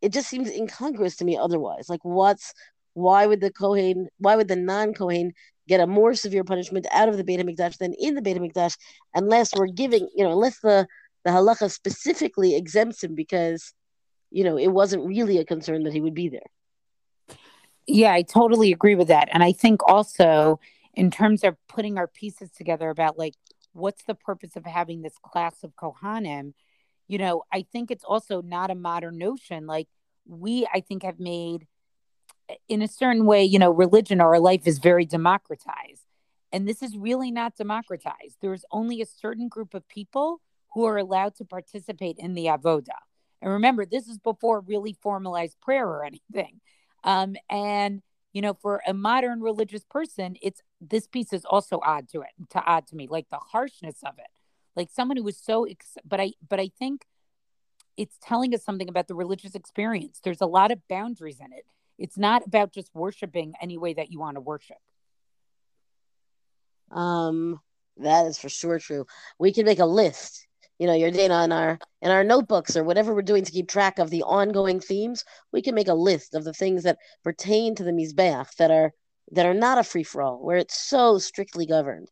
it 0.00 0.12
just 0.12 0.28
seems 0.28 0.50
incongruous 0.50 1.16
to 1.16 1.24
me 1.24 1.36
otherwise. 1.36 1.88
Like, 1.88 2.04
what's 2.04 2.52
why 2.92 3.26
would 3.26 3.40
the 3.40 3.50
Kohen, 3.50 4.08
why 4.18 4.36
would 4.36 4.48
the 4.48 4.56
non 4.56 4.92
Kohen 4.92 5.32
get 5.66 5.80
a 5.80 5.86
more 5.86 6.14
severe 6.14 6.44
punishment 6.44 6.86
out 6.92 7.08
of 7.08 7.16
the 7.16 7.24
Beit 7.24 7.40
Hamikdash 7.40 7.78
than 7.78 7.94
in 7.94 8.14
the 8.14 8.22
Beit 8.22 8.36
Hamikdash, 8.36 8.76
unless 9.14 9.54
we're 9.54 9.66
giving, 9.66 10.08
you 10.14 10.24
know, 10.24 10.32
unless 10.32 10.60
the 10.60 10.86
the 11.24 11.30
halacha 11.30 11.70
specifically 11.72 12.54
exempts 12.54 13.02
him 13.02 13.14
because, 13.14 13.72
you 14.30 14.44
know, 14.44 14.58
it 14.58 14.68
wasn't 14.68 15.06
really 15.06 15.38
a 15.38 15.44
concern 15.44 15.84
that 15.84 15.94
he 15.94 16.02
would 16.02 16.14
be 16.14 16.28
there. 16.28 16.50
Yeah, 17.86 18.12
I 18.12 18.20
totally 18.20 18.72
agree 18.72 18.94
with 18.94 19.08
that, 19.08 19.30
and 19.32 19.42
I 19.42 19.52
think 19.52 19.80
also 19.88 20.60
in 20.96 21.10
terms 21.10 21.44
of 21.44 21.56
putting 21.68 21.98
our 21.98 22.06
pieces 22.06 22.50
together 22.50 22.90
about 22.90 23.18
like 23.18 23.34
what's 23.72 24.04
the 24.04 24.14
purpose 24.14 24.56
of 24.56 24.64
having 24.64 25.02
this 25.02 25.16
class 25.22 25.64
of 25.64 25.74
Kohanim, 25.76 26.54
you 27.08 27.18
know, 27.18 27.42
I 27.52 27.66
think 27.72 27.90
it's 27.90 28.04
also 28.04 28.40
not 28.40 28.70
a 28.70 28.74
modern 28.74 29.18
notion. 29.18 29.66
Like 29.66 29.88
we, 30.26 30.66
I 30.72 30.80
think, 30.80 31.02
have 31.02 31.18
made 31.18 31.66
in 32.68 32.82
a 32.82 32.88
certain 32.88 33.26
way, 33.26 33.44
you 33.44 33.58
know, 33.58 33.70
religion 33.70 34.20
or 34.20 34.34
our 34.34 34.40
life 34.40 34.66
is 34.66 34.78
very 34.78 35.04
democratized. 35.04 36.06
And 36.52 36.68
this 36.68 36.82
is 36.82 36.96
really 36.96 37.30
not 37.30 37.56
democratized. 37.56 38.36
There's 38.40 38.64
only 38.70 39.00
a 39.00 39.06
certain 39.06 39.48
group 39.48 39.74
of 39.74 39.88
people 39.88 40.40
who 40.72 40.84
are 40.84 40.96
allowed 40.96 41.34
to 41.36 41.44
participate 41.44 42.16
in 42.18 42.34
the 42.34 42.46
avoda. 42.46 42.98
And 43.42 43.52
remember, 43.52 43.84
this 43.84 44.08
is 44.08 44.18
before 44.18 44.60
really 44.60 44.96
formalized 45.02 45.60
prayer 45.60 45.86
or 45.86 46.04
anything. 46.04 46.60
Um, 47.02 47.36
and 47.50 48.02
you 48.34 48.42
know, 48.42 48.54
for 48.54 48.82
a 48.86 48.92
modern 48.92 49.40
religious 49.40 49.84
person, 49.84 50.36
it's 50.42 50.60
this 50.90 51.06
piece 51.06 51.32
is 51.32 51.44
also 51.44 51.80
odd 51.82 52.08
to 52.10 52.20
it, 52.22 52.30
to 52.50 52.62
odd 52.64 52.86
to 52.88 52.96
me, 52.96 53.06
like 53.08 53.28
the 53.30 53.38
harshness 53.38 53.96
of 54.04 54.18
it. 54.18 54.26
Like 54.76 54.88
someone 54.90 55.16
who 55.16 55.24
was 55.24 55.36
so, 55.36 55.64
ex- 55.64 55.98
but 56.04 56.20
I, 56.20 56.32
but 56.48 56.58
I 56.60 56.70
think 56.78 57.06
it's 57.96 58.16
telling 58.20 58.54
us 58.54 58.64
something 58.64 58.88
about 58.88 59.08
the 59.08 59.14
religious 59.14 59.54
experience. 59.54 60.20
There's 60.22 60.40
a 60.40 60.46
lot 60.46 60.72
of 60.72 60.86
boundaries 60.88 61.38
in 61.40 61.52
it. 61.52 61.64
It's 61.96 62.18
not 62.18 62.44
about 62.46 62.72
just 62.72 62.94
worshiping 62.94 63.54
any 63.60 63.78
way 63.78 63.94
that 63.94 64.10
you 64.10 64.18
want 64.18 64.36
to 64.36 64.40
worship. 64.40 64.78
Um, 66.90 67.60
that 67.98 68.26
is 68.26 68.38
for 68.38 68.48
sure 68.48 68.80
true. 68.80 69.06
We 69.38 69.52
can 69.52 69.64
make 69.64 69.78
a 69.78 69.86
list 69.86 70.46
you 70.78 70.86
know, 70.88 70.94
your 70.94 71.10
data 71.10 71.42
in 71.44 71.52
our 71.52 71.78
in 72.02 72.10
our 72.10 72.24
notebooks 72.24 72.76
or 72.76 72.84
whatever 72.84 73.14
we're 73.14 73.22
doing 73.22 73.44
to 73.44 73.52
keep 73.52 73.68
track 73.68 73.98
of 73.98 74.10
the 74.10 74.22
ongoing 74.24 74.80
themes, 74.80 75.24
we 75.52 75.62
can 75.62 75.74
make 75.74 75.88
a 75.88 75.94
list 75.94 76.34
of 76.34 76.44
the 76.44 76.52
things 76.52 76.82
that 76.82 76.98
pertain 77.22 77.74
to 77.76 77.84
the 77.84 77.92
mizbeach 77.92 78.56
that 78.56 78.70
are 78.70 78.92
that 79.32 79.46
are 79.46 79.54
not 79.54 79.78
a 79.78 79.84
free 79.84 80.02
for 80.02 80.22
all, 80.22 80.38
where 80.38 80.56
it's 80.56 80.76
so 80.76 81.18
strictly 81.18 81.66
governed. 81.66 82.10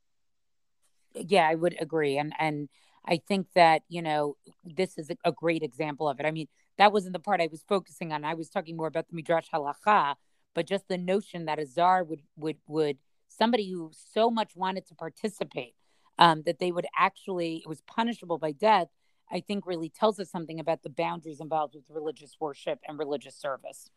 Yeah, 1.14 1.48
I 1.48 1.54
would 1.54 1.76
agree, 1.80 2.16
and 2.18 2.32
and 2.38 2.68
I 3.06 3.20
think 3.28 3.48
that 3.54 3.82
you 3.88 4.02
know 4.02 4.36
this 4.64 4.96
is 4.98 5.10
a 5.24 5.32
great 5.32 5.62
example 5.62 6.08
of 6.08 6.20
it. 6.20 6.26
I 6.26 6.30
mean, 6.30 6.48
that 6.78 6.92
wasn't 6.92 7.12
the 7.12 7.20
part 7.20 7.40
I 7.40 7.48
was 7.50 7.64
focusing 7.68 8.12
on. 8.12 8.24
I 8.24 8.34
was 8.34 8.48
talking 8.48 8.76
more 8.76 8.86
about 8.86 9.08
the 9.08 9.16
midrash 9.16 9.48
halacha, 9.52 10.14
but 10.54 10.66
just 10.66 10.88
the 10.88 10.98
notion 10.98 11.44
that 11.46 11.58
a 11.58 11.66
zar 11.66 12.02
would 12.04 12.22
would 12.36 12.56
would 12.66 12.98
somebody 13.28 13.70
who 13.70 13.90
so 13.92 14.30
much 14.30 14.54
wanted 14.54 14.86
to 14.86 14.94
participate 14.94 15.74
um, 16.18 16.42
that 16.46 16.58
they 16.58 16.70
would 16.72 16.86
actually, 16.98 17.56
it 17.56 17.68
was 17.68 17.80
punishable 17.82 18.38
by 18.38 18.52
death, 18.52 18.88
I 19.30 19.40
think 19.40 19.66
really 19.66 19.88
tells 19.88 20.20
us 20.20 20.30
something 20.30 20.60
about 20.60 20.82
the 20.82 20.90
boundaries 20.90 21.40
involved 21.40 21.74
with 21.74 21.84
religious 21.88 22.36
worship 22.38 22.80
and 22.86 22.98
religious 22.98 23.34
service. 23.34 23.90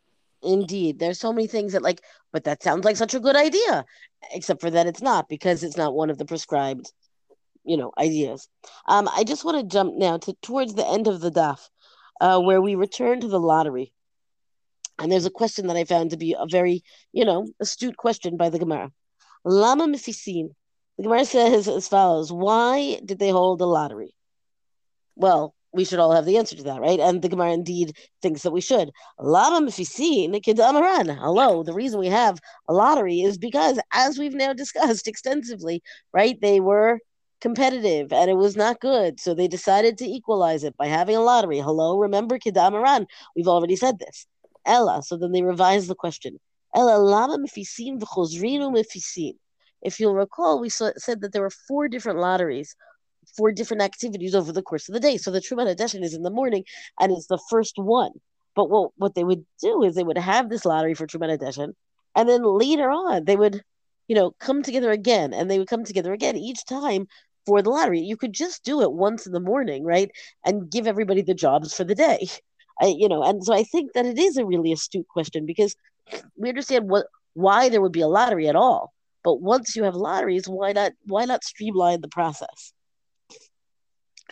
Indeed. 0.44 1.00
There's 1.00 1.20
so 1.20 1.34
many 1.34 1.48
things 1.48 1.74
that, 1.74 1.82
like, 1.82 2.02
but 2.32 2.44
that 2.44 2.64
sounds 2.64 2.86
like 2.86 2.98
such 2.98 3.14
a 3.14 3.20
good 3.20 3.36
idea, 3.36 3.86
except 4.34 4.62
for 4.62 4.70
that 4.70 4.88
it's 4.88 5.02
not 5.02 5.28
because 5.30 5.64
it's 5.64 5.78
not 5.78 5.96
one 5.96 6.10
of 6.10 6.18
the 6.18 6.26
prescribed, 6.26 6.92
you 7.64 7.78
know, 7.78 7.92
ideas. 7.98 8.48
Um, 8.88 9.10
I 9.12 9.24
just 9.24 9.46
want 9.46 9.58
to 9.58 9.74
jump 9.74 9.96
now 9.96 10.18
to 10.18 10.34
towards 10.42 10.74
the 10.74 10.88
end 10.88 11.08
of 11.08 11.22
the 11.22 11.32
daf, 11.32 11.60
uh, 12.22 12.40
where 12.40 12.62
we 12.62 12.76
return 12.76 13.22
to 13.22 13.28
the 13.28 13.40
lottery. 13.40 13.94
And 15.00 15.12
there's 15.12 15.26
a 15.26 15.32
question 15.32 15.68
that 15.68 15.78
I 15.78 15.84
found 15.84 16.12
to 16.12 16.18
be 16.18 16.36
a 16.38 16.46
very, 16.50 16.84
you 17.12 17.26
know, 17.26 17.48
astute 17.60 17.98
question 17.98 18.38
by 18.38 18.50
the 18.50 18.60
Gemara. 18.60 18.92
Lama 19.44 19.88
mifisin. 19.88 20.50
The 20.98 21.04
Gemara 21.04 21.26
says 21.26 21.68
as 21.68 21.88
follows: 21.88 22.32
Why 22.32 23.00
did 23.04 23.20
they 23.20 23.30
hold 23.30 23.62
a 23.62 23.66
lottery? 23.66 24.16
Well, 25.16 25.54
we 25.76 25.86
should 25.86 26.00
all 26.00 26.12
have 26.14 26.26
the 26.26 26.38
answer 26.38 26.56
to 26.56 26.64
that, 26.64 26.82
right? 26.82 27.00
And 27.00 27.22
the 27.22 27.30
Gemara 27.30 27.54
indeed 27.54 27.96
thinks 28.22 28.42
that 28.44 28.52
we 28.52 28.62
should. 28.62 28.92
Lama 29.20 29.68
mifisin 29.68 30.34
amaran. 30.34 31.16
Hello, 31.18 31.64
the 31.64 31.74
reason 31.74 32.00
we 32.00 32.08
have 32.08 32.40
a 32.68 32.74
lottery 32.74 33.22
is 33.22 33.38
because, 33.38 33.80
as 33.94 34.18
we've 34.18 34.34
now 34.34 34.54
discussed 34.54 35.08
extensively, 35.14 35.84
right? 36.14 36.40
They 36.42 36.60
were 36.60 37.00
competitive 37.42 38.12
and 38.14 38.30
it 38.30 38.38
was 38.38 38.56
not 38.56 38.80
good. 38.80 39.20
So 39.20 39.34
they 39.34 39.48
decided 39.48 39.98
to 40.00 40.06
equalize 40.06 40.64
it 40.64 40.76
by 40.78 40.88
having 40.88 41.16
a 41.16 41.22
lottery. 41.22 41.60
Hello, 41.60 41.98
remember 41.98 42.40
Kidamaran? 42.40 43.06
We've 43.36 43.48
already 43.48 43.76
said 43.76 44.00
this. 44.00 44.26
Ella. 44.66 45.04
So 45.04 45.18
then 45.18 45.32
they 45.32 45.44
revised 45.44 45.88
the 45.90 45.96
question. 45.96 46.40
Ella 46.74 46.98
lama 46.98 47.38
mifisin 47.38 48.00
v'chozrinu 48.00 48.74
mifisin. 48.74 49.36
If 49.82 50.00
you'll 50.00 50.16
recall, 50.16 50.60
we 50.60 50.70
said 50.70 51.22
that 51.22 51.32
there 51.32 51.44
were 51.44 51.52
four 51.68 51.88
different 51.88 52.20
lotteries, 52.20 52.76
four 53.38 53.52
different 53.52 53.84
activities 53.84 54.36
over 54.36 54.52
the 54.52 54.62
course 54.62 54.88
of 54.90 54.94
the 54.94 55.00
day. 55.00 55.18
So 55.18 55.32
the 55.32 55.42
Trumat 55.42 55.76
Hadeshin 55.76 56.04
is 56.04 56.14
in 56.14 56.24
the 56.24 56.30
morning 56.30 56.64
and 57.00 57.12
it's 57.12 57.28
the 57.28 57.40
first 57.50 57.78
one. 57.78 58.12
But 58.56 58.70
what, 58.70 58.92
what 58.96 59.16
they 59.16 59.24
would 59.24 59.46
do 59.62 59.84
is 59.84 59.96
they 59.96 60.04
would 60.04 60.18
have 60.18 60.50
this 60.50 60.66
lottery 60.66 60.94
for 60.94 61.06
Trumat 61.06 61.38
Hadeshin, 61.38 61.74
and 62.16 62.30
then 62.30 62.44
later 62.44 62.90
on 62.90 63.26
they 63.26 63.36
would, 63.36 63.62
you 64.08 64.16
know, 64.16 64.32
come 64.40 64.64
together 64.64 64.92
again, 64.92 65.34
and 65.34 65.52
they 65.52 65.60
would 65.60 65.68
come 65.68 65.84
together 65.84 66.14
again 66.14 66.38
each 66.38 66.66
time 66.66 67.08
for 67.46 67.62
the 67.62 67.70
lottery. 67.70 68.00
You 68.00 68.18
could 68.18 68.34
just 68.34 68.64
do 68.64 68.82
it 68.82 68.94
once 68.94 69.26
in 69.26 69.34
the 69.34 69.40
morning, 69.40 69.84
right, 69.84 70.10
and 70.46 70.72
give 70.72 70.88
everybody 70.88 71.22
the 71.22 71.34
jobs 71.34 71.74
for 71.74 71.84
the 71.84 71.96
day. 71.96 72.28
I, 72.82 72.88
you 72.88 73.08
know, 73.08 73.24
and 73.24 73.44
so 73.44 73.54
I 73.54 73.64
think 73.64 73.94
that 73.94 74.06
it 74.06 74.20
is 74.20 74.36
a 74.36 74.46
really 74.46 74.74
astute 74.74 75.08
question 75.08 75.46
because 75.46 75.76
we 76.38 76.50
understand 76.50 76.90
what 76.90 77.06
why 77.34 77.70
there 77.70 77.82
would 77.82 77.94
be 77.94 78.02
a 78.02 78.08
lottery 78.08 78.50
at 78.50 78.56
all. 78.56 78.94
But 79.24 79.42
once 79.42 79.76
you 79.76 79.84
have 79.84 79.96
lotteries, 79.96 80.48
why 80.48 80.74
not 80.74 80.92
why 81.06 81.26
not 81.26 81.44
streamline 81.44 82.02
the 82.02 82.10
process? 82.10 82.74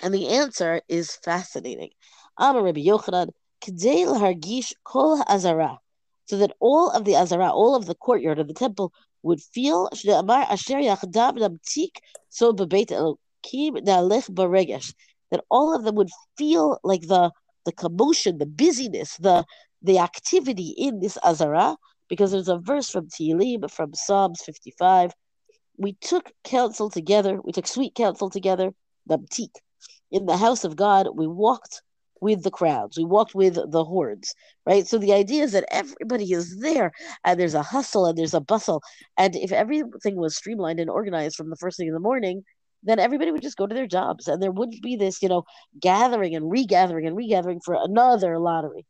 And 0.02 0.14
the 0.14 0.30
answer 0.30 0.82
is 0.88 1.16
fascinating. 1.16 1.92
Amar 2.38 2.64
Rabbi 2.64 2.82
Yochanan, 2.82 3.30
hargish 3.64 4.74
kol 4.84 5.24
azara, 5.28 5.80
so 6.26 6.38
that 6.38 6.52
all 6.60 6.90
of 6.90 7.06
the 7.06 7.16
azara, 7.16 7.50
all 7.52 7.76
of 7.76 7.86
the 7.86 7.96
courtyard 7.96 8.40
of 8.40 8.48
the 8.48 8.54
temple 8.54 8.92
would 9.22 9.42
feel 9.42 9.90
asher 9.94 10.82
so 12.36 12.52
that 15.32 15.44
all 15.50 15.76
of 15.76 15.84
them 15.84 15.96
would 15.96 16.10
feel 16.38 16.80
like 16.84 17.02
the 17.02 17.32
the 17.66 17.72
commotion, 17.72 18.38
the 18.38 18.46
busyness, 18.46 19.18
the 19.18 19.46
the 19.82 20.00
activity 20.00 20.74
in 20.78 21.00
this 21.00 21.18
Azara, 21.24 21.76
because 22.08 22.32
there's 22.32 22.48
a 22.48 22.58
verse 22.58 22.90
from 22.90 23.08
Tehillim, 23.08 23.70
from 23.70 23.94
Psalms 23.94 24.42
55. 24.42 25.14
We 25.78 25.94
took 25.94 26.32
counsel 26.44 26.90
together, 26.90 27.42
we 27.44 27.52
took 27.52 27.68
sweet 27.68 27.96
counsel 27.96 28.30
together, 28.30 28.74
the 29.08 29.18
Btik. 29.18 29.56
In 30.13 30.27
the 30.27 30.38
house 30.38 30.63
of 30.63 30.75
God, 30.75 31.10
we 31.15 31.27
walked 31.27 31.82
with 32.22 32.43
the 32.43 32.51
crowds, 32.51 32.98
we 32.98 33.03
walked 33.03 33.36
with 33.36 33.55
the 33.55 33.84
hordes, 33.84 34.34
right? 34.65 34.88
So 34.88 34.98
the 34.98 35.12
idea 35.12 35.43
is 35.43 35.51
that 35.51 35.65
everybody 35.70 36.32
is 36.32 36.60
there 36.60 36.93
and 37.25 37.38
there's 37.38 37.55
a 37.55 37.63
hustle 37.63 38.05
and 38.05 38.17
there's 38.17 38.34
a 38.34 38.39
bustle. 38.39 38.82
And 39.17 39.36
if 39.36 39.51
everything 39.51 40.15
was 40.15 40.38
streamlined 40.38 40.80
and 40.80 40.89
organized 40.89 41.36
from 41.36 41.49
the 41.49 41.58
first 41.58 41.78
thing 41.78 41.88
in 41.88 41.93
the 41.93 41.99
morning, 41.99 42.43
then 42.84 42.99
everybody 42.99 43.32
would 43.32 43.41
just 43.41 43.58
go 43.58 43.67
to 43.67 43.76
their 43.76 43.88
jobs 43.88 44.28
and 44.28 44.41
there 44.41 44.52
wouldn't 44.52 44.84
be 44.84 44.95
this, 44.95 45.21
you 45.21 45.30
know, 45.30 45.43
gathering 45.82 46.36
and 46.36 46.49
regathering 46.49 47.08
and 47.08 47.17
regathering 47.17 47.60
for 47.60 47.76
another 47.78 48.39
lottery. 48.39 48.86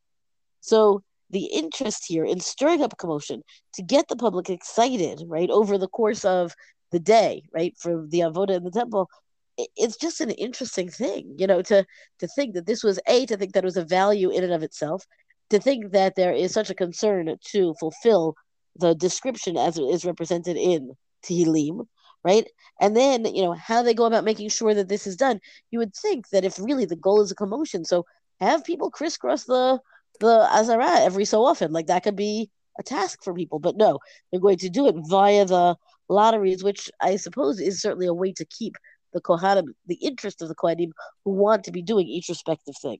So 0.59 1.01
the 1.29 1.45
interest 1.45 2.05
here 2.07 2.25
in 2.25 2.39
stirring 2.39 2.83
up 2.83 2.97
commotion 2.97 3.41
to 3.75 3.81
get 3.81 4.09
the 4.09 4.15
public 4.15 4.49
excited, 4.49 5.23
right, 5.27 5.49
over 5.49 5.77
the 5.77 5.87
course 5.87 6.25
of 6.25 6.53
the 6.91 6.99
day, 6.99 7.43
right, 7.53 7.73
for 7.79 8.05
the 8.07 8.19
avoda 8.19 8.57
in 8.57 8.63
the 8.63 8.71
temple, 8.71 9.09
it's 9.57 9.97
just 9.97 10.21
an 10.21 10.31
interesting 10.31 10.89
thing, 10.89 11.35
you 11.37 11.47
know, 11.47 11.61
to 11.63 11.85
to 12.19 12.27
think 12.27 12.55
that 12.55 12.65
this 12.65 12.83
was 12.83 12.99
a 13.07 13.25
to 13.25 13.37
think 13.37 13.53
that 13.53 13.63
it 13.63 13.65
was 13.65 13.77
a 13.77 13.85
value 13.85 14.29
in 14.29 14.43
and 14.43 14.53
of 14.53 14.63
itself, 14.63 15.05
to 15.49 15.59
think 15.59 15.91
that 15.91 16.15
there 16.15 16.33
is 16.33 16.51
such 16.51 16.69
a 16.69 16.75
concern 16.75 17.35
to 17.51 17.73
fulfill 17.79 18.35
the 18.77 18.95
description 18.95 19.57
as 19.57 19.77
it 19.77 19.83
is 19.83 20.05
represented 20.05 20.57
in 20.57 20.93
Tehillim, 21.23 21.85
right? 22.23 22.47
And 22.81 22.95
then, 22.97 23.25
you 23.25 23.43
know, 23.43 23.53
how 23.53 23.83
they 23.83 23.93
go 23.93 24.05
about 24.05 24.23
making 24.23 24.49
sure 24.49 24.73
that 24.73 24.89
this 24.89 25.05
is 25.05 25.15
done. 25.15 25.39
You 25.71 25.79
would 25.79 25.95
think 25.95 26.29
that 26.29 26.45
if 26.45 26.59
really 26.59 26.85
the 26.85 26.95
goal 26.95 27.21
is 27.21 27.31
a 27.31 27.35
commotion, 27.35 27.85
so 27.85 28.05
have 28.39 28.63
people 28.63 28.89
crisscross 28.89 29.45
the 29.45 29.79
the 30.19 30.47
Azara 30.51 30.99
every 30.99 31.25
so 31.25 31.43
often. 31.45 31.71
Like 31.71 31.87
that 31.87 32.03
could 32.03 32.15
be 32.15 32.49
a 32.79 32.83
task 32.83 33.23
for 33.23 33.33
people, 33.33 33.59
but 33.59 33.77
no, 33.77 33.99
they're 34.31 34.39
going 34.41 34.57
to 34.57 34.69
do 34.69 34.87
it 34.87 34.95
via 35.07 35.45
the 35.45 35.75
lotteries, 36.09 36.63
which 36.63 36.89
I 37.01 37.15
suppose 37.17 37.59
is 37.59 37.81
certainly 37.81 38.07
a 38.07 38.13
way 38.13 38.33
to 38.33 38.45
keep 38.45 38.75
the 39.13 39.21
Kohanim, 39.21 39.73
the 39.87 39.95
interest 39.95 40.41
of 40.41 40.49
the 40.49 40.55
Kohanim 40.55 40.91
who 41.23 41.31
want 41.31 41.63
to 41.65 41.71
be 41.71 41.81
doing 41.81 42.07
each 42.07 42.29
respective 42.29 42.75
thing. 42.81 42.99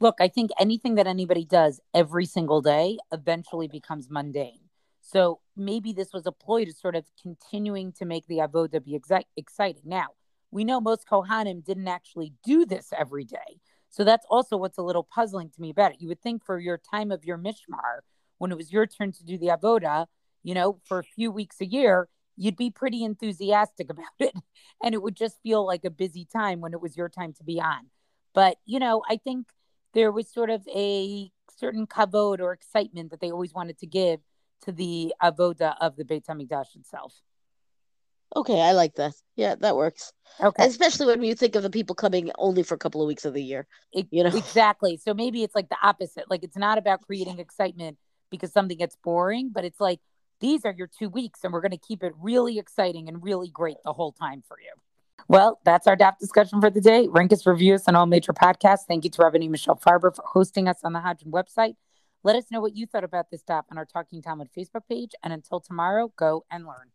Look, 0.00 0.16
I 0.20 0.28
think 0.28 0.50
anything 0.58 0.96
that 0.96 1.06
anybody 1.06 1.44
does 1.44 1.80
every 1.94 2.26
single 2.26 2.60
day 2.60 2.98
eventually 3.12 3.68
becomes 3.68 4.10
mundane. 4.10 4.60
So 5.00 5.40
maybe 5.56 5.92
this 5.92 6.12
was 6.12 6.26
a 6.26 6.32
ploy 6.32 6.64
to 6.64 6.72
sort 6.72 6.96
of 6.96 7.04
continuing 7.20 7.92
to 7.92 8.04
make 8.04 8.26
the 8.26 8.38
avoda 8.38 8.84
be 8.84 8.98
exi- 8.98 9.24
exciting. 9.36 9.82
Now 9.84 10.08
we 10.50 10.64
know 10.64 10.80
most 10.80 11.06
kohanim 11.08 11.64
didn't 11.64 11.88
actually 11.88 12.32
do 12.44 12.64
this 12.64 12.92
every 12.96 13.24
day, 13.24 13.60
so 13.90 14.02
that's 14.02 14.26
also 14.28 14.56
what's 14.56 14.78
a 14.78 14.82
little 14.82 15.04
puzzling 15.04 15.50
to 15.50 15.60
me 15.60 15.70
about 15.70 15.92
it. 15.92 16.00
You 16.00 16.08
would 16.08 16.20
think 16.20 16.44
for 16.44 16.58
your 16.58 16.78
time 16.78 17.12
of 17.12 17.24
your 17.24 17.38
mishmar, 17.38 18.00
when 18.38 18.50
it 18.50 18.56
was 18.56 18.72
your 18.72 18.86
turn 18.86 19.12
to 19.12 19.24
do 19.24 19.38
the 19.38 19.48
avoda, 19.48 20.06
you 20.42 20.54
know, 20.54 20.80
for 20.84 20.98
a 20.98 21.04
few 21.04 21.30
weeks 21.30 21.60
a 21.60 21.66
year, 21.66 22.08
you'd 22.36 22.56
be 22.56 22.70
pretty 22.70 23.04
enthusiastic 23.04 23.90
about 23.90 24.06
it, 24.18 24.34
and 24.82 24.94
it 24.94 25.02
would 25.02 25.16
just 25.16 25.40
feel 25.42 25.66
like 25.66 25.84
a 25.84 25.90
busy 25.90 26.26
time 26.30 26.60
when 26.60 26.72
it 26.72 26.80
was 26.80 26.96
your 26.96 27.08
time 27.08 27.32
to 27.34 27.44
be 27.44 27.60
on. 27.60 27.86
But 28.34 28.56
you 28.64 28.78
know, 28.78 29.02
I 29.08 29.16
think 29.16 29.48
there 29.92 30.12
was 30.12 30.28
sort 30.28 30.50
of 30.50 30.66
a 30.74 31.30
certain 31.56 31.86
kavod 31.86 32.40
or 32.40 32.52
excitement 32.52 33.10
that 33.10 33.20
they 33.20 33.30
always 33.30 33.54
wanted 33.54 33.78
to 33.78 33.86
give 33.86 34.20
to 34.62 34.72
the 34.72 35.14
avoda 35.22 35.76
of 35.80 35.96
the 35.96 36.04
Beit 36.04 36.26
Hamikdash 36.26 36.74
itself. 36.74 37.14
Okay, 38.36 38.60
I 38.60 38.72
like 38.72 38.96
that. 38.96 39.14
Yeah, 39.36 39.54
that 39.60 39.76
works. 39.76 40.12
Okay, 40.40 40.66
especially 40.66 41.06
when 41.06 41.22
you 41.22 41.36
think 41.36 41.54
of 41.54 41.62
the 41.62 41.70
people 41.70 41.94
coming 41.94 42.32
only 42.36 42.64
for 42.64 42.74
a 42.74 42.78
couple 42.78 43.00
of 43.00 43.06
weeks 43.06 43.24
of 43.24 43.34
the 43.34 43.42
year. 43.42 43.66
It, 43.92 44.08
you 44.10 44.24
know, 44.24 44.36
exactly. 44.36 44.96
So 44.96 45.14
maybe 45.14 45.44
it's 45.44 45.54
like 45.54 45.68
the 45.68 45.76
opposite. 45.80 46.28
Like 46.28 46.42
it's 46.42 46.56
not 46.56 46.78
about 46.78 47.02
creating 47.06 47.38
excitement 47.38 47.96
because 48.30 48.52
something 48.52 48.76
gets 48.76 48.96
boring, 49.04 49.50
but 49.54 49.64
it's 49.64 49.80
like 49.80 50.00
these 50.44 50.66
are 50.66 50.74
your 50.76 50.86
two 50.86 51.08
weeks, 51.08 51.40
and 51.42 51.54
we're 51.54 51.62
going 51.62 51.70
to 51.70 51.78
keep 51.78 52.02
it 52.02 52.12
really 52.20 52.58
exciting 52.58 53.08
and 53.08 53.24
really 53.24 53.48
great 53.48 53.78
the 53.82 53.94
whole 53.94 54.12
time 54.12 54.42
for 54.46 54.58
you. 54.60 54.72
Well, 55.26 55.58
that's 55.64 55.86
our 55.86 55.96
DAF 55.96 56.18
discussion 56.18 56.60
for 56.60 56.68
the 56.68 56.82
day. 56.82 57.08
Rank 57.08 57.32
us, 57.32 57.46
review 57.46 57.76
us 57.76 57.88
on 57.88 57.96
all 57.96 58.04
major 58.04 58.34
podcasts. 58.34 58.84
Thank 58.86 59.04
you 59.04 59.10
to 59.12 59.22
Rabbi 59.22 59.38
Michelle 59.48 59.76
Farber 59.76 60.14
for 60.14 60.22
hosting 60.22 60.68
us 60.68 60.80
on 60.84 60.92
the 60.92 60.98
Hadran 60.98 61.30
website. 61.30 61.76
Let 62.24 62.36
us 62.36 62.44
know 62.50 62.60
what 62.60 62.76
you 62.76 62.84
thought 62.84 63.04
about 63.04 63.30
this 63.30 63.40
stop 63.40 63.64
on 63.70 63.78
our 63.78 63.86
Talking 63.86 64.20
Talmud 64.20 64.48
Facebook 64.54 64.82
page. 64.86 65.12
And 65.22 65.32
until 65.32 65.60
tomorrow, 65.60 66.12
go 66.14 66.44
and 66.50 66.66
learn. 66.66 66.90